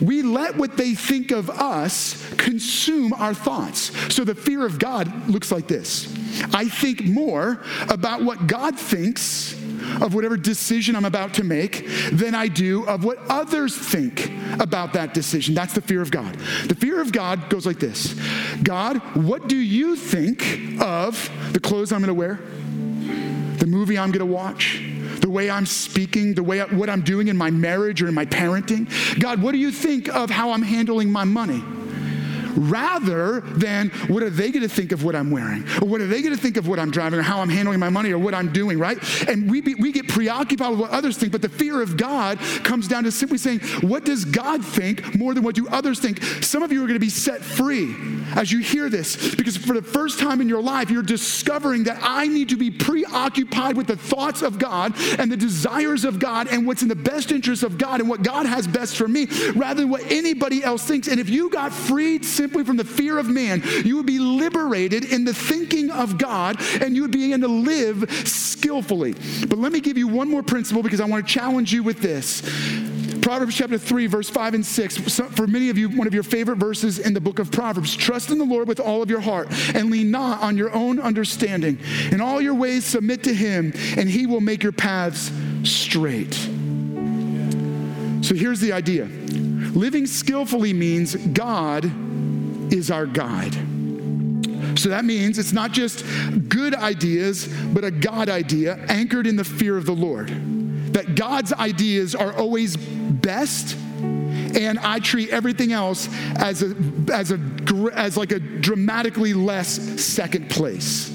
we 0.00 0.22
let 0.22 0.56
what 0.56 0.76
they 0.76 0.94
think 0.94 1.30
of 1.30 1.50
us 1.50 2.32
consume 2.34 3.12
our 3.12 3.34
thoughts. 3.34 3.92
So 4.14 4.24
the 4.24 4.34
fear 4.34 4.64
of 4.64 4.78
God 4.78 5.28
looks 5.28 5.52
like 5.52 5.68
this 5.68 6.14
I 6.54 6.68
think 6.68 7.04
more 7.04 7.62
about 7.88 8.22
what 8.22 8.46
God 8.46 8.78
thinks 8.78 9.59
of 10.00 10.14
whatever 10.14 10.36
decision 10.36 10.96
I'm 10.96 11.04
about 11.04 11.34
to 11.34 11.44
make 11.44 11.86
than 12.12 12.34
I 12.34 12.48
do 12.48 12.86
of 12.86 13.04
what 13.04 13.18
others 13.28 13.76
think 13.76 14.30
about 14.60 14.92
that 14.94 15.14
decision. 15.14 15.54
That's 15.54 15.74
the 15.74 15.82
fear 15.82 16.02
of 16.02 16.10
God. 16.10 16.34
The 16.66 16.74
fear 16.74 17.00
of 17.00 17.12
God 17.12 17.48
goes 17.48 17.66
like 17.66 17.78
this 17.78 18.14
God, 18.62 18.98
what 19.14 19.48
do 19.48 19.56
you 19.56 19.96
think 19.96 20.80
of 20.80 21.30
the 21.52 21.60
clothes 21.60 21.92
I'm 21.92 22.00
going 22.00 22.08
to 22.08 22.14
wear? 22.14 22.40
The 23.58 23.66
movie 23.66 23.98
I'm 23.98 24.10
going 24.10 24.26
to 24.26 24.32
watch? 24.32 24.82
the 25.20 25.28
way 25.28 25.50
I'm 25.50 25.66
speaking, 25.66 26.34
the 26.34 26.42
way 26.42 26.60
I, 26.60 26.64
what 26.66 26.88
I'm 26.88 27.02
doing 27.02 27.28
in 27.28 27.36
my 27.36 27.50
marriage 27.50 28.02
or 28.02 28.08
in 28.08 28.14
my 28.14 28.24
parenting? 28.24 28.88
God, 29.20 29.42
what 29.42 29.52
do 29.52 29.58
you 29.58 29.70
think 29.70 30.08
of 30.08 30.30
how 30.30 30.52
I'm 30.52 30.62
handling 30.62 31.10
my 31.10 31.24
money? 31.24 31.62
Rather 32.56 33.40
than 33.40 33.90
what 34.08 34.22
are 34.22 34.30
they 34.30 34.50
going 34.50 34.62
to 34.62 34.68
think 34.68 34.92
of 34.92 35.04
what 35.04 35.14
I'm 35.14 35.30
wearing? 35.30 35.62
Or 35.82 35.88
what 35.88 36.00
are 36.00 36.06
they 36.06 36.22
going 36.22 36.34
to 36.34 36.40
think 36.40 36.56
of 36.56 36.68
what 36.68 36.78
I'm 36.78 36.90
driving 36.90 37.18
or 37.18 37.22
how 37.22 37.40
I'm 37.40 37.48
handling 37.48 37.80
my 37.80 37.88
money 37.88 38.12
or 38.12 38.18
what 38.18 38.34
I'm 38.34 38.52
doing, 38.52 38.78
right? 38.78 38.98
And 39.28 39.50
we, 39.50 39.60
be, 39.60 39.74
we 39.74 39.92
get 39.92 40.08
preoccupied 40.08 40.70
with 40.70 40.80
what 40.80 40.90
others 40.90 41.16
think, 41.16 41.32
but 41.32 41.42
the 41.42 41.48
fear 41.48 41.82
of 41.82 41.96
God 41.96 42.38
comes 42.64 42.88
down 42.88 43.04
to 43.04 43.12
simply 43.12 43.38
saying, 43.38 43.60
what 43.80 44.04
does 44.04 44.24
God 44.24 44.64
think 44.64 45.16
more 45.16 45.34
than 45.34 45.42
what 45.42 45.54
do 45.54 45.68
others 45.68 46.00
think? 46.00 46.22
Some 46.42 46.62
of 46.62 46.72
you 46.72 46.82
are 46.82 46.86
going 46.86 46.94
to 46.94 47.00
be 47.00 47.10
set 47.10 47.42
free 47.42 47.94
as 48.34 48.50
you 48.52 48.60
hear 48.60 48.88
this 48.88 49.34
because 49.34 49.56
for 49.56 49.74
the 49.74 49.82
first 49.82 50.18
time 50.18 50.40
in 50.40 50.48
your 50.48 50.62
life, 50.62 50.90
you're 50.90 51.02
discovering 51.02 51.84
that 51.84 51.98
I 52.02 52.26
need 52.26 52.48
to 52.50 52.56
be 52.56 52.70
preoccupied 52.70 53.76
with 53.76 53.86
the 53.86 53.96
thoughts 53.96 54.42
of 54.42 54.58
God 54.58 54.94
and 55.18 55.30
the 55.30 55.36
desires 55.36 56.04
of 56.04 56.18
God 56.18 56.48
and 56.48 56.66
what's 56.66 56.82
in 56.82 56.88
the 56.88 56.96
best 56.96 57.32
interest 57.32 57.62
of 57.62 57.78
God 57.78 58.00
and 58.00 58.08
what 58.08 58.22
God 58.22 58.46
has 58.46 58.66
best 58.66 58.96
for 58.96 59.08
me 59.08 59.26
rather 59.54 59.82
than 59.82 59.90
what 59.90 60.10
anybody 60.10 60.62
else 60.62 60.84
thinks. 60.84 61.08
And 61.08 61.20
if 61.20 61.28
you 61.28 61.50
got 61.50 61.72
freed 61.72 62.24
simply 62.40 62.64
from 62.64 62.78
the 62.78 62.84
fear 62.84 63.18
of 63.18 63.28
man, 63.28 63.62
you 63.84 63.96
would 63.96 64.06
be 64.06 64.18
liberated 64.18 65.04
in 65.12 65.26
the 65.26 65.34
thinking 65.34 65.90
of 65.90 66.16
God 66.16 66.56
and 66.80 66.96
you 66.96 67.02
would 67.02 67.10
begin 67.10 67.42
to 67.42 67.48
live 67.48 68.10
skillfully. 68.26 69.12
But 69.46 69.58
let 69.58 69.72
me 69.72 69.80
give 69.80 69.98
you 69.98 70.08
one 70.08 70.30
more 70.30 70.42
principle 70.42 70.82
because 70.82 71.02
I 71.02 71.04
want 71.04 71.26
to 71.26 71.30
challenge 71.30 71.70
you 71.70 71.82
with 71.82 72.00
this. 72.00 72.40
Proverbs 73.20 73.54
chapter 73.54 73.76
3, 73.76 74.06
verse 74.06 74.30
5 74.30 74.54
and 74.54 74.64
6. 74.64 75.18
For 75.36 75.46
many 75.46 75.68
of 75.68 75.76
you, 75.76 75.90
one 75.90 76.06
of 76.06 76.14
your 76.14 76.22
favorite 76.22 76.56
verses 76.56 76.98
in 76.98 77.12
the 77.12 77.20
book 77.20 77.40
of 77.40 77.52
Proverbs. 77.52 77.94
Trust 77.94 78.30
in 78.30 78.38
the 78.38 78.46
Lord 78.46 78.66
with 78.68 78.80
all 78.80 79.02
of 79.02 79.10
your 79.10 79.20
heart 79.20 79.48
and 79.74 79.90
lean 79.90 80.10
not 80.10 80.40
on 80.40 80.56
your 80.56 80.72
own 80.72 80.98
understanding. 80.98 81.78
In 82.10 82.22
all 82.22 82.40
your 82.40 82.54
ways, 82.54 82.86
submit 82.86 83.22
to 83.24 83.34
him, 83.34 83.74
and 83.98 84.08
he 84.08 84.24
will 84.24 84.40
make 84.40 84.62
your 84.62 84.72
paths 84.72 85.30
straight. 85.64 86.32
So 88.22 88.34
here's 88.34 88.60
the 88.60 88.72
idea 88.72 89.04
living 89.04 90.06
skillfully 90.06 90.72
means 90.72 91.14
God 91.14 91.84
is 92.72 92.90
our 92.90 93.06
guide. 93.06 93.54
So 94.78 94.88
that 94.90 95.04
means 95.04 95.38
it's 95.38 95.52
not 95.52 95.72
just 95.72 96.04
good 96.48 96.74
ideas, 96.74 97.48
but 97.72 97.84
a 97.84 97.90
God 97.90 98.28
idea 98.28 98.76
anchored 98.88 99.26
in 99.26 99.36
the 99.36 99.44
fear 99.44 99.76
of 99.76 99.86
the 99.86 99.92
Lord. 99.92 100.28
That 100.94 101.14
God's 101.14 101.52
ideas 101.52 102.14
are 102.14 102.32
always 102.32 102.76
best 102.76 103.76
and 104.56 104.78
I 104.78 104.98
treat 104.98 105.30
everything 105.30 105.72
else 105.72 106.08
as 106.36 106.62
a 106.62 106.74
as 107.12 107.30
a 107.30 107.40
as 107.94 108.16
like 108.16 108.32
a 108.32 108.38
dramatically 108.38 109.34
less 109.34 109.68
second 110.02 110.50
place. 110.50 111.10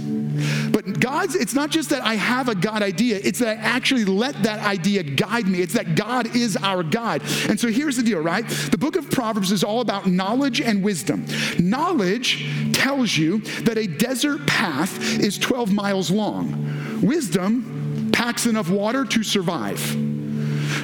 But 0.86 1.00
God's, 1.00 1.36
it's 1.36 1.54
not 1.54 1.71
just 1.71 1.89
that 1.89 2.04
I 2.04 2.15
have 2.15 2.48
a 2.48 2.56
God 2.56 2.84
idea, 2.84 3.19
it's 3.24 3.39
that 3.39 3.58
I 3.58 3.62
actually 3.62 4.06
let 4.06 4.43
that 4.43 4.60
idea 4.60 5.04
guide 5.04 5.48
me. 5.48 5.62
It's 5.62 5.74
that 5.74 5.95
God 5.95 6.36
is 6.36 6.56
our 6.58 6.84
guide. 6.84 7.24
And 7.50 7.60
so 7.60 7.69
here's 7.69 7.98
the 7.98 8.04
deal, 8.04 8.19
right? 8.19 8.48
The 8.48 8.78
book 8.78 8.95
of 8.95 9.10
Proverbs 9.10 9.52
is 9.52 9.63
all 9.63 9.82
about 9.82 10.06
knowledge 10.06 10.62
and 10.62 10.84
wisdom. 10.84 11.26
Knowledge 11.60 12.74
tells 12.74 13.17
you 13.17 13.39
that 13.63 13.78
a 13.78 13.88
desert 13.88 14.45
path 14.45 15.19
is 15.19 15.38
12 15.39 15.74
miles 15.74 16.12
long, 16.12 17.02
wisdom 17.02 18.12
packs 18.13 18.45
enough 18.45 18.69
water 18.69 19.06
to 19.06 19.24
survive. 19.24 19.95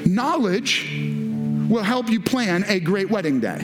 Knowledge 0.06 0.90
will 1.70 1.84
help 1.84 2.10
you 2.10 2.20
plan 2.20 2.66
a 2.68 2.80
great 2.80 3.10
wedding 3.10 3.40
day. 3.40 3.62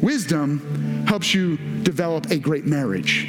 Wisdom 0.00 1.04
helps 1.06 1.34
you 1.34 1.56
develop 1.82 2.30
a 2.30 2.38
great 2.38 2.64
marriage. 2.64 3.28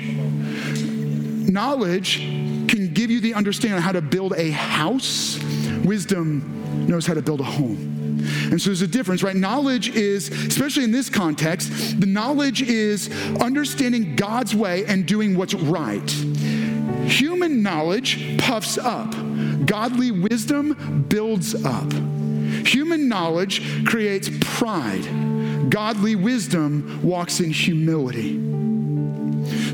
Knowledge 1.54 2.18
can 2.18 2.94
give 2.96 3.12
you 3.12 3.22
the 3.22 3.36
understanding 3.36 3.80
how 3.80 3.92
to 3.92 4.02
build 4.02 4.34
a 4.34 4.50
house. 4.50 5.38
Wisdom 5.84 6.88
knows 6.88 7.06
how 7.06 7.14
to 7.14 7.22
build 7.22 7.42
a 7.42 7.44
home. 7.44 8.26
And 8.50 8.60
so 8.60 8.72
there's 8.72 8.82
a 8.82 8.88
difference, 8.88 9.22
right? 9.22 9.36
Knowledge 9.36 9.90
is, 9.90 10.30
especially 10.30 10.84
in 10.84 10.92
this 10.92 11.12
context, 11.12 12.00
the 12.00 12.08
knowledge 12.08 12.64
is 12.64 13.08
understanding 13.40 14.16
God's 14.16 14.56
way 14.56 14.84
and 14.86 15.06
doing 15.06 15.38
what's 15.38 15.54
right. 15.54 16.10
Human 17.06 17.62
knowledge 17.62 18.40
puffs 18.40 18.80
up, 18.80 19.12
godly 19.68 20.10
wisdom 20.10 21.06
builds 21.08 21.54
up. 21.64 21.94
Human 22.66 23.08
knowledge 23.08 23.86
creates 23.86 24.28
pride, 24.40 25.70
godly 25.70 26.16
wisdom 26.16 27.04
walks 27.04 27.40
in 27.40 27.52
humility. 27.52 28.53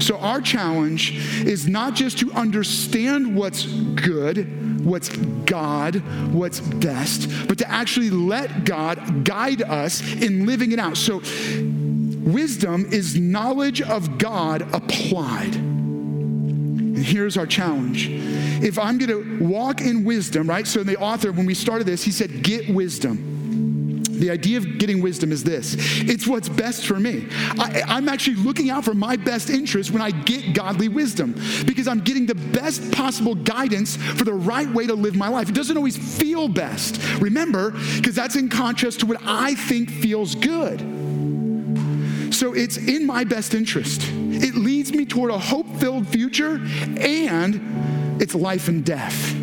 So, 0.10 0.17
our 0.17 0.41
challenge 0.41 1.15
is 1.45 1.67
not 1.67 1.93
just 1.93 2.17
to 2.17 2.32
understand 2.32 3.36
what's 3.36 3.67
good, 3.67 4.84
what's 4.84 5.10
God, 5.10 5.98
what's 6.34 6.60
best, 6.60 7.30
but 7.48 7.60
to 7.60 7.69
actually 7.69 8.10
let 8.10 8.63
God 8.63 9.24
guide 9.24 9.62
us 9.62 10.02
in 10.02 10.48
living 10.48 10.72
it 10.72 10.80
out. 10.80 10.98
So, 10.98 11.17
wisdom 11.19 12.88
is 12.91 13.19
knowledge 13.19 13.84
of 13.84 14.17
God 14.17 14.63
applied. 14.74 15.54
And 15.54 16.98
here's 16.98 17.38
our 17.38 17.45
challenge. 17.45 18.08
If 18.10 18.80
I'm 18.80 18.98
going 18.98 19.12
to 19.12 19.45
walk 19.45 19.80
in 19.80 20.06
wisdom, 20.06 20.50
right? 20.50 20.65
So, 20.65 20.82
the 20.82 20.98
author, 20.98 21.32
when 21.32 21.45
we 21.45 21.54
started 21.54 21.86
this, 21.86 22.02
he 22.02 22.10
said, 22.10 22.41
Get 22.41 22.67
wisdom. 22.67 23.29
The 24.20 24.30
idea 24.30 24.58
of 24.58 24.78
getting 24.78 25.02
wisdom 25.02 25.32
is 25.32 25.44
this 25.44 25.76
it's 26.02 26.28
what's 26.28 26.50
best 26.50 26.86
for 26.86 27.00
me. 27.00 27.28
I, 27.58 27.98
am 27.98 28.10
actually 28.10 28.36
looking 28.36 28.70
out 28.70 28.84
for 28.84 28.94
my 28.94 29.16
best 29.16 29.50
interest 29.50 29.92
when 29.92 30.02
I 30.02 30.12
get 30.12 30.54
godly 30.54 30.90
wisdom 30.90 31.34
because 31.66 31.88
I'm 31.88 32.02
getting 32.02 32.26
the 32.26 32.36
best 32.36 32.92
possible 32.92 33.36
guidance 33.36 33.96
for 33.96 34.26
the 34.26 34.34
right 34.34 34.70
way 34.70 34.88
to 34.88 34.94
live 34.94 35.16
my 35.16 35.30
life. 35.30 35.50
It 35.50 35.56
doesn't 35.56 35.78
always 35.78 35.98
feel 35.98 36.48
best. 36.48 37.02
Remember, 37.20 37.72
because 37.72 38.16
that's 38.16 38.36
in 38.36 38.50
contrast 38.50 39.00
to 39.02 39.06
what 39.06 39.18
I 39.24 39.56
think 39.56 39.90
feels 39.90 40.36
good. 40.36 40.82
So 42.34 42.54
it's 42.54 42.78
in 42.78 43.06
my 43.06 43.24
best 43.24 43.54
interest. 43.54 44.04
It 44.06 44.56
leads 44.56 44.92
me 44.94 45.06
toward 45.06 45.32
a 45.32 45.40
hope 45.40 45.68
filled 45.78 46.08
future 46.08 46.56
and 47.00 48.22
it's 48.22 48.36
life 48.36 48.68
and 48.68 48.86
death 48.86 49.38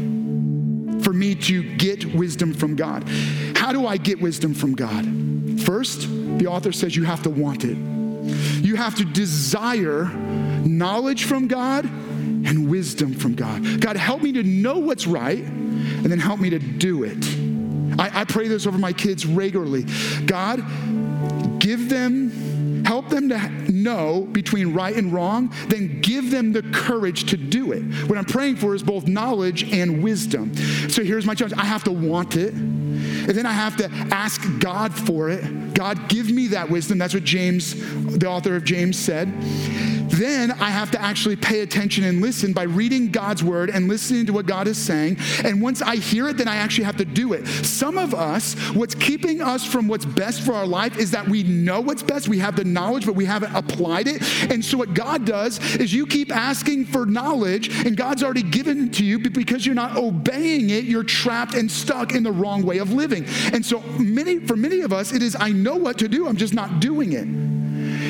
me 1.17 1.35
to 1.35 1.77
get 1.77 2.05
wisdom 2.15 2.55
from 2.55 2.77
God. 2.77 3.09
How 3.57 3.73
do 3.73 3.87
I 3.87 3.97
get 3.97 4.21
wisdom 4.21 4.55
from 4.55 4.75
God? 4.75 5.05
First, 5.63 6.09
the 6.39 6.47
author 6.47 6.73
says 6.73 6.95
you 6.95 7.05
have 7.05 7.23
to 7.23 7.31
want 7.31 7.65
it. 7.65 7.77
You 8.63 8.77
have 8.77 8.95
to 8.97 9.05
desire 9.05 10.05
knowledge 10.65 11.25
from 11.25 11.49
God 11.49 11.85
and 11.85 12.71
wisdom 12.71 13.15
from 13.15 13.35
God. 13.35 13.81
God, 13.81 13.97
help 13.97 14.23
me 14.23 14.33
to 14.33 14.43
know 14.43 14.79
what's 14.79 15.07
right 15.07 15.43
and 15.43 16.07
then 16.07 16.19
help 16.19 16.41
me 16.41 16.51
to 16.51 16.59
do 16.59 17.05
it. 17.05 17.25
I, 17.99 18.21
I 18.21 18.25
pray 18.25 18.49
this 18.49 18.67
over 18.67 18.79
my 18.79 18.93
kids 18.93 19.25
regularly. 19.25 19.87
God, 20.27 20.59
give 21.59 21.89
them 21.89 22.85
help 22.85 23.09
them 23.09 23.29
to 23.29 23.39
know 23.87 24.29
between 24.33 24.75
right 24.75 24.95
and 24.95 25.13
wrong, 25.13 25.53
then 25.69 26.01
give 26.01 26.31
them 26.31 26.53
the 26.53 26.63
courage 26.63 27.31
to 27.31 27.37
do 27.37 27.73
it. 27.73 27.83
What 28.09 28.19
I'm 28.19 28.25
praying 28.25 28.57
for 28.57 28.75
is 28.75 28.83
both 28.83 29.07
knowledge 29.07 29.73
and 29.73 30.03
wisdom. 30.03 30.55
So 30.91 31.03
here's 31.03 31.25
my 31.25 31.35
challenge 31.35 31.57
I 31.57 31.65
have 31.65 31.85
to 31.85 31.93
want 31.93 32.37
it. 32.37 32.53
And 32.53 33.35
then 33.35 33.47
I 33.47 33.53
have 33.53 33.77
to 33.77 33.91
ask 34.13 34.43
God 34.59 34.93
for 34.95 35.31
it. 35.31 35.75
God, 35.75 36.09
give 36.09 36.31
me 36.31 36.49
that 36.49 36.69
wisdom. 36.69 36.99
That's 36.99 37.15
what 37.15 37.25
James, 37.25 37.75
the 38.19 38.27
author 38.27 38.57
of 38.57 38.65
James, 38.65 38.99
said. 38.99 39.33
Then 40.19 40.53
I 40.53 40.71
have 40.71 40.91
to 40.93 41.03
actually 41.03 41.37
pay 41.37 41.61
attention 41.61 42.05
and 42.05 42.21
listen 42.21 42.53
by 42.53 42.65
reading 42.65 43.11
God's 43.11 43.43
word 43.43 43.71
and 43.71 43.89
listening 43.89 44.27
to 44.27 44.33
what 44.33 44.47
God 44.47 44.69
is 44.69 44.79
saying. 44.79 45.19
And 45.45 45.61
once 45.61 45.83
I 45.83 45.97
hear 45.97 46.29
it, 46.29 46.37
then 46.37 46.49
I 46.49 46.57
actually 46.57 46.85
have 46.85 46.97
to 46.97 47.05
do 47.05 47.33
it. 47.33 47.47
Some 47.47 47.99
of 47.99 48.15
us, 48.15 48.55
what's 48.75 48.95
keeping 48.95 49.43
us 49.43 49.65
from 49.65 49.89
what's 49.89 50.05
best 50.05 50.43
for 50.43 50.55
our 50.55 50.67
life 50.67 50.97
is 50.99 51.11
that 51.11 51.29
we 51.29 51.43
know 51.43 51.81
what's 51.81 52.03
best. 52.03 52.29
We 52.29 52.39
have 52.39 52.57
the 52.57 52.65
knowledge, 52.65 53.07
but 53.07 53.15
we 53.15 53.25
haven't 53.25 53.55
applied 53.55 54.09
it. 54.09 54.23
And 54.51 54.65
so 54.65 54.79
what 54.79 54.95
God 54.95 55.25
does 55.25 55.59
is 55.77 55.93
you 55.93 56.07
keep 56.07 56.35
asking 56.35 56.87
for 56.87 57.07
knowledge, 57.07 57.85
and 57.87 57.97
God's 57.97 58.23
already 58.23 58.43
given 58.43 58.87
it 58.87 58.93
to 58.95 59.05
you, 59.05 59.19
but 59.19 59.33
because 59.33 59.67
you're 59.67 59.75
not 59.75 59.97
obeying 59.97 60.71
it, 60.71 60.85
you're 60.85 61.05
trapped 61.05 61.55
and 61.55 61.71
stuck 61.71 62.13
in 62.13 62.23
the 62.23 62.33
wrong 62.33 62.65
way 62.65 62.79
of 62.79 62.93
living. 62.93 63.25
And 63.53 63.65
so 63.65 63.81
many, 63.99 64.39
for 64.39 64.57
many 64.57 64.81
of 64.81 64.93
us, 64.93 65.13
it 65.13 65.23
is 65.23 65.37
I 65.39 65.51
know 65.51 65.77
what 65.77 65.99
to 65.99 66.09
do, 66.09 66.27
I'm 66.27 66.37
just 66.37 66.55
not 66.55 66.81
doing 66.81 67.13
it. 67.13 67.46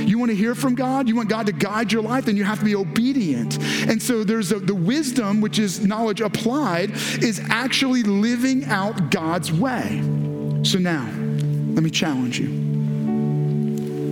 You 0.07 0.19
want 0.21 0.31
to 0.31 0.37
hear 0.37 0.55
from 0.55 0.77
God? 0.77 1.09
You 1.09 1.17
want 1.17 1.29
God 1.29 1.47
to 1.47 1.53
guide 1.53 1.93
your 1.93 2.03
life? 2.03 2.27
Then 2.27 2.37
you 2.37 2.45
have 2.45 2.61
to 2.61 2.65
be 2.65 2.77
obedient. 2.77 3.59
And 3.89 4.01
so 4.01 4.23
there's 4.23 4.53
a, 4.53 4.61
the 4.61 4.75
wisdom, 4.75 5.41
which 5.41 5.59
is 5.59 5.85
knowledge 5.85 6.21
applied, 6.21 6.93
is 7.23 7.41
actually 7.49 8.05
living 8.05 8.65
out 8.67 9.11
God's 9.11 9.53
way. 9.53 10.01
So 10.63 10.79
now, 10.79 11.07
let 11.75 11.83
me 11.83 11.91
challenge 11.91 12.39
you. 12.39 12.47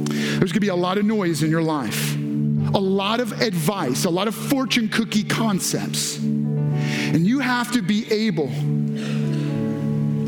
There's 0.04 0.50
going 0.50 0.54
to 0.54 0.60
be 0.60 0.68
a 0.68 0.74
lot 0.74 0.98
of 0.98 1.04
noise 1.04 1.44
in 1.44 1.50
your 1.50 1.62
life, 1.62 2.16
a 2.16 2.80
lot 2.80 3.20
of 3.20 3.40
advice, 3.40 4.04
a 4.04 4.10
lot 4.10 4.26
of 4.26 4.34
fortune 4.34 4.88
cookie 4.88 5.22
concepts. 5.22 6.18
And 6.18 7.24
you 7.24 7.38
have 7.38 7.70
to 7.72 7.82
be 7.82 8.10
able 8.12 8.48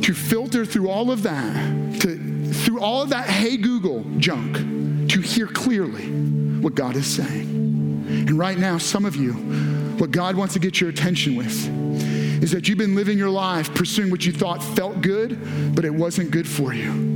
to 0.01 0.15
filter 0.15 0.65
through 0.65 0.89
all 0.89 1.11
of 1.11 1.25
that, 1.25 2.01
to, 2.03 2.53
through 2.53 2.81
all 2.81 3.03
of 3.03 3.09
that 3.09 3.29
hey 3.29 3.57
Google 3.57 4.05
junk 4.19 4.76
to 5.11 5.21
hear 5.21 5.47
clearly 5.47 6.07
what 6.61 6.75
God 6.75 6.97
is 6.97 7.07
saying. 7.07 8.05
And 8.09 8.39
right 8.39 8.59
now, 8.59 8.79
some 8.79 9.05
of 9.05 9.17
you, 9.17 9.33
what 9.99 10.11
God 10.11 10.37
wants 10.37 10.55
to 10.55 10.61
get 10.61 10.81
your 10.81 10.91
attention 10.91 11.37
with 11.37 11.67
is 12.43 12.53
that 12.53 12.69
you've 12.69 12.79
been 12.79 12.95
living 12.95 13.19
your 13.19 13.31
life 13.31 13.75
pursuing 13.75 14.11
what 14.11 14.25
you 14.25 14.33
thought 14.33 14.63
felt 14.63 15.01
good, 15.01 15.75
but 15.75 15.85
it 15.85 15.95
wasn't 15.95 16.31
good 16.31 16.47
for 16.47 16.73
you. 16.73 17.16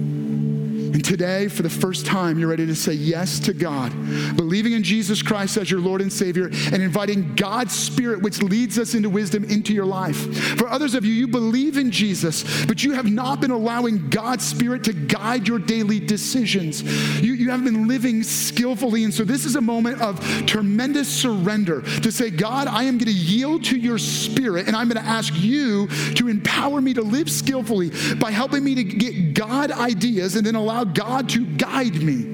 And 0.93 1.05
today, 1.05 1.47
for 1.49 1.63
the 1.63 1.71
first 1.71 2.05
time, 2.05 2.39
you're 2.39 2.49
ready 2.49 2.67
to 2.67 2.75
say 2.75 2.93
yes 2.93 3.39
to 3.41 3.53
God, 3.53 3.93
believing 4.37 4.73
in 4.73 4.83
Jesus 4.83 5.23
Christ 5.23 5.57
as 5.57 5.71
your 5.71 5.81
Lord 5.81 6.01
and 6.01 6.13
Savior, 6.13 6.47
and 6.47 6.83
inviting 6.83 7.35
God's 7.37 7.75
Spirit, 7.75 8.23
which 8.23 8.43
leads 8.43 8.79
us 8.79 8.95
into 8.95 9.09
wisdom, 9.09 9.45
into 9.45 9.73
your 9.73 9.85
life. 9.85 10.17
For 10.59 10.69
others 10.69 10.95
of 10.95 11.05
you, 11.05 11.13
you 11.13 11.29
believe 11.29 11.77
in 11.77 11.93
Jesus, 11.93 12.67
but 12.67 12.83
you 12.83 12.93
have 12.93 13.11
not 13.11 13.41
been 13.41 13.53
allowing 13.53 14.11
God's 14.11 14.45
Spirit 14.45 14.83
to 14.85 14.93
guide 14.93 15.47
your 15.47 15.61
daily 15.61 16.01
decisions. 16.01 16.83
You, 17.23 17.35
you 17.35 17.51
haven't 17.51 17.67
been 17.67 17.87
living 17.87 18.23
skillfully. 18.23 19.05
And 19.05 19.15
so, 19.15 19.25
this 19.25 19.45
is 19.45 19.57
a 19.57 19.61
moment 19.61 20.01
of 20.01 20.21
tremendous 20.47 21.09
surrender 21.09 21.83
to 21.83 22.11
say, 22.11 22.31
God, 22.31 22.67
I 22.67 22.85
am 22.85 22.99
going 22.99 23.07
to 23.07 23.13
yield 23.13 23.65
to 23.65 23.79
your 23.79 23.99
Spirit, 23.99 24.67
and 24.67 24.75
I'm 24.75 24.89
going 24.89 25.03
to 25.03 25.09
ask 25.09 25.33
you 25.37 25.87
to 26.17 26.29
empower 26.29 26.81
me 26.81 26.95
to 26.95 27.03
live 27.03 27.31
skillfully 27.31 27.91
by 28.17 28.31
helping 28.31 28.65
me 28.65 28.75
to 28.75 28.85
get 28.85 29.35
God 29.35 29.71
ideas 29.71 30.35
and 30.37 30.45
then 30.45 30.55
allow 30.55 30.80
allow 30.81 30.93
God 30.93 31.29
to 31.31 31.45
guide 31.45 32.03
me. 32.03 32.25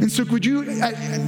And 0.00 0.10
so, 0.10 0.24
would 0.24 0.44
you, 0.44 0.62
uh, 0.62 0.86
uh, 0.86 1.18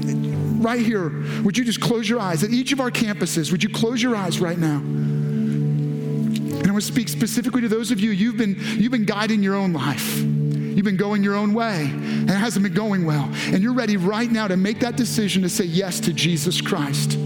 right 0.61 0.81
here, 0.81 1.25
would 1.43 1.57
you 1.57 1.65
just 1.65 1.81
close 1.81 2.09
your 2.09 2.21
eyes? 2.21 2.43
At 2.43 2.51
each 2.51 2.73
of 2.73 2.81
our 2.81 2.91
campuses, 2.91 3.51
would 3.51 3.63
you 3.63 3.71
close 3.71 4.03
your 4.03 4.15
eyes 4.15 4.41
right 4.41 4.59
now? 4.59 4.77
And 4.77 6.67
I 6.67 6.71
want 6.71 6.83
to 6.83 6.93
speak 6.93 7.09
specifically 7.09 7.63
to 7.63 7.69
those 7.69 7.91
of 7.91 8.01
you, 8.01 8.11
you've 8.11 8.37
been, 8.37 8.57
you've 8.59 8.93
been 8.93 9.05
guiding 9.05 9.43
your 9.43 9.57
own 9.57 9.73
life. 9.73 10.19
You've 10.19 10.85
been 10.85 10.97
going 10.97 11.23
your 11.23 11.35
own 11.35 11.55
way, 11.55 11.85
and 11.85 12.31
it 12.31 12.35
hasn't 12.35 12.63
been 12.63 12.75
going 12.75 13.05
well. 13.05 13.31
And 13.47 13.63
you're 13.63 13.75
ready 13.75 13.97
right 13.97 14.31
now 14.31 14.49
to 14.49 14.57
make 14.57 14.81
that 14.81 14.97
decision 14.97 15.43
to 15.43 15.49
say 15.49 15.65
yes 15.65 16.01
to 16.01 16.13
Jesus 16.13 16.61
Christ. 16.61 17.19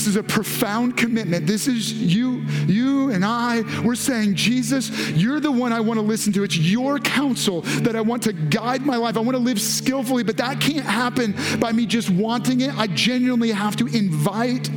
This 0.00 0.06
is 0.06 0.16
a 0.16 0.22
profound 0.22 0.96
commitment. 0.96 1.46
This 1.46 1.66
is 1.66 1.92
you, 1.92 2.40
you 2.66 3.10
and 3.10 3.22
I. 3.22 3.60
We're 3.84 3.94
saying, 3.94 4.34
Jesus, 4.34 4.88
you're 5.10 5.40
the 5.40 5.52
one 5.52 5.74
I 5.74 5.80
want 5.80 6.00
to 6.00 6.02
listen 6.02 6.32
to. 6.32 6.42
It's 6.42 6.56
your 6.56 6.98
counsel 6.98 7.60
that 7.82 7.94
I 7.94 8.00
want 8.00 8.22
to 8.22 8.32
guide 8.32 8.86
my 8.86 8.96
life. 8.96 9.18
I 9.18 9.20
want 9.20 9.36
to 9.36 9.42
live 9.42 9.60
skillfully, 9.60 10.22
but 10.22 10.38
that 10.38 10.58
can't 10.58 10.86
happen 10.86 11.34
by 11.60 11.72
me 11.72 11.84
just 11.84 12.08
wanting 12.08 12.62
it. 12.62 12.74
I 12.78 12.86
genuinely 12.86 13.50
have 13.50 13.76
to 13.76 13.86
invite 13.88 14.70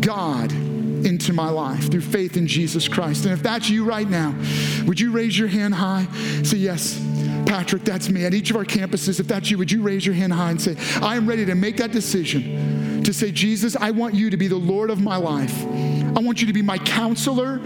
God 0.00 0.50
into 0.50 1.34
my 1.34 1.50
life 1.50 1.90
through 1.90 2.00
faith 2.00 2.38
in 2.38 2.46
Jesus 2.46 2.88
Christ. 2.88 3.26
And 3.26 3.34
if 3.34 3.42
that's 3.42 3.68
you 3.68 3.84
right 3.84 4.08
now, 4.08 4.34
would 4.86 4.98
you 4.98 5.12
raise 5.12 5.38
your 5.38 5.48
hand 5.48 5.74
high? 5.74 6.06
Say, 6.42 6.56
Yes, 6.56 6.98
Patrick, 7.44 7.84
that's 7.84 8.08
me. 8.08 8.24
At 8.24 8.32
each 8.32 8.48
of 8.48 8.56
our 8.56 8.64
campuses, 8.64 9.20
if 9.20 9.28
that's 9.28 9.50
you, 9.50 9.58
would 9.58 9.70
you 9.70 9.82
raise 9.82 10.06
your 10.06 10.14
hand 10.14 10.32
high 10.32 10.52
and 10.52 10.60
say, 10.60 10.74
I 11.02 11.16
am 11.16 11.28
ready 11.28 11.44
to 11.44 11.54
make 11.54 11.76
that 11.76 11.92
decision 11.92 12.73
to 13.04 13.12
say, 13.12 13.30
Jesus, 13.30 13.76
I 13.76 13.90
want 13.90 14.14
you 14.14 14.30
to 14.30 14.36
be 14.36 14.48
the 14.48 14.56
Lord 14.56 14.90
of 14.90 15.00
my 15.00 15.16
life. 15.16 15.64
I 15.64 16.20
want 16.20 16.40
you 16.40 16.46
to 16.46 16.52
be 16.52 16.62
my 16.62 16.78
counselor 16.78 17.60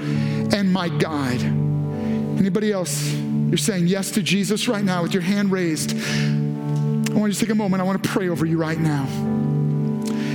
and 0.52 0.72
my 0.72 0.88
guide. 0.88 1.42
Anybody 2.38 2.72
else? 2.72 3.12
You're 3.12 3.56
saying 3.56 3.86
yes 3.86 4.10
to 4.12 4.22
Jesus 4.22 4.68
right 4.68 4.84
now 4.84 5.02
with 5.02 5.12
your 5.12 5.22
hand 5.22 5.50
raised. 5.50 5.92
I 5.96 7.14
want 7.14 7.28
you 7.28 7.32
to 7.32 7.40
take 7.40 7.50
a 7.50 7.54
moment. 7.54 7.80
I 7.80 7.84
want 7.84 8.02
to 8.02 8.08
pray 8.08 8.28
over 8.28 8.44
you 8.46 8.58
right 8.58 8.78
now. 8.78 9.06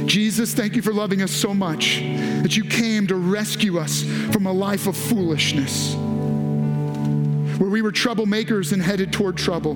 Jesus, 0.05 0.53
thank 0.53 0.75
you 0.75 0.81
for 0.81 0.93
loving 0.93 1.21
us 1.21 1.31
so 1.31 1.53
much 1.53 1.99
that 2.41 2.57
you 2.57 2.63
came 2.63 3.07
to 3.07 3.15
rescue 3.15 3.79
us 3.79 4.03
from 4.31 4.45
a 4.47 4.51
life 4.51 4.87
of 4.87 4.97
foolishness 4.97 5.95
where 7.57 7.69
we 7.69 7.81
were 7.81 7.91
troublemakers 7.91 8.73
and 8.73 8.81
headed 8.81 9.13
toward 9.13 9.37
trouble. 9.37 9.75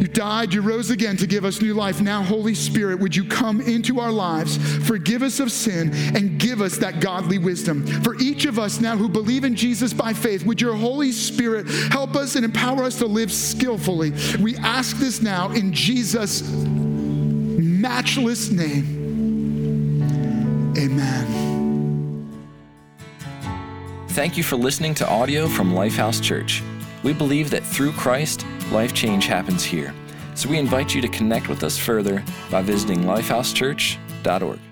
You 0.00 0.06
died, 0.06 0.54
you 0.54 0.60
rose 0.60 0.90
again 0.90 1.16
to 1.16 1.26
give 1.26 1.44
us 1.44 1.60
new 1.60 1.74
life. 1.74 2.00
Now, 2.00 2.22
Holy 2.22 2.54
Spirit, 2.54 3.00
would 3.00 3.16
you 3.16 3.24
come 3.24 3.60
into 3.60 4.00
our 4.00 4.12
lives, 4.12 4.56
forgive 4.86 5.22
us 5.22 5.40
of 5.40 5.50
sin, 5.50 5.90
and 6.14 6.38
give 6.38 6.60
us 6.60 6.78
that 6.78 7.00
godly 7.00 7.38
wisdom? 7.38 7.86
For 8.02 8.14
each 8.16 8.44
of 8.44 8.58
us 8.58 8.80
now 8.80 8.96
who 8.96 9.08
believe 9.08 9.44
in 9.44 9.56
Jesus 9.56 9.92
by 9.92 10.12
faith, 10.12 10.46
would 10.46 10.60
your 10.60 10.74
Holy 10.74 11.10
Spirit 11.10 11.68
help 11.90 12.14
us 12.14 12.36
and 12.36 12.44
empower 12.44 12.84
us 12.84 12.98
to 12.98 13.06
live 13.06 13.32
skillfully? 13.32 14.12
We 14.40 14.56
ask 14.58 14.96
this 14.98 15.20
now 15.20 15.50
in 15.50 15.72
Jesus' 15.72 16.42
matchless 16.42 18.50
name. 18.50 18.98
Amen. 20.78 21.48
Thank 24.10 24.36
you 24.36 24.42
for 24.42 24.56
listening 24.56 24.94
to 24.96 25.08
audio 25.08 25.46
from 25.46 25.72
Lifehouse 25.72 26.22
Church. 26.22 26.62
We 27.02 27.12
believe 27.12 27.50
that 27.50 27.64
through 27.64 27.92
Christ, 27.92 28.44
life 28.72 28.92
change 28.94 29.26
happens 29.26 29.64
here. 29.64 29.94
So 30.34 30.48
we 30.48 30.58
invite 30.58 30.94
you 30.94 31.00
to 31.00 31.08
connect 31.08 31.48
with 31.48 31.64
us 31.64 31.76
further 31.76 32.22
by 32.50 32.62
visiting 32.62 33.00
lifehousechurch.org. 33.00 34.67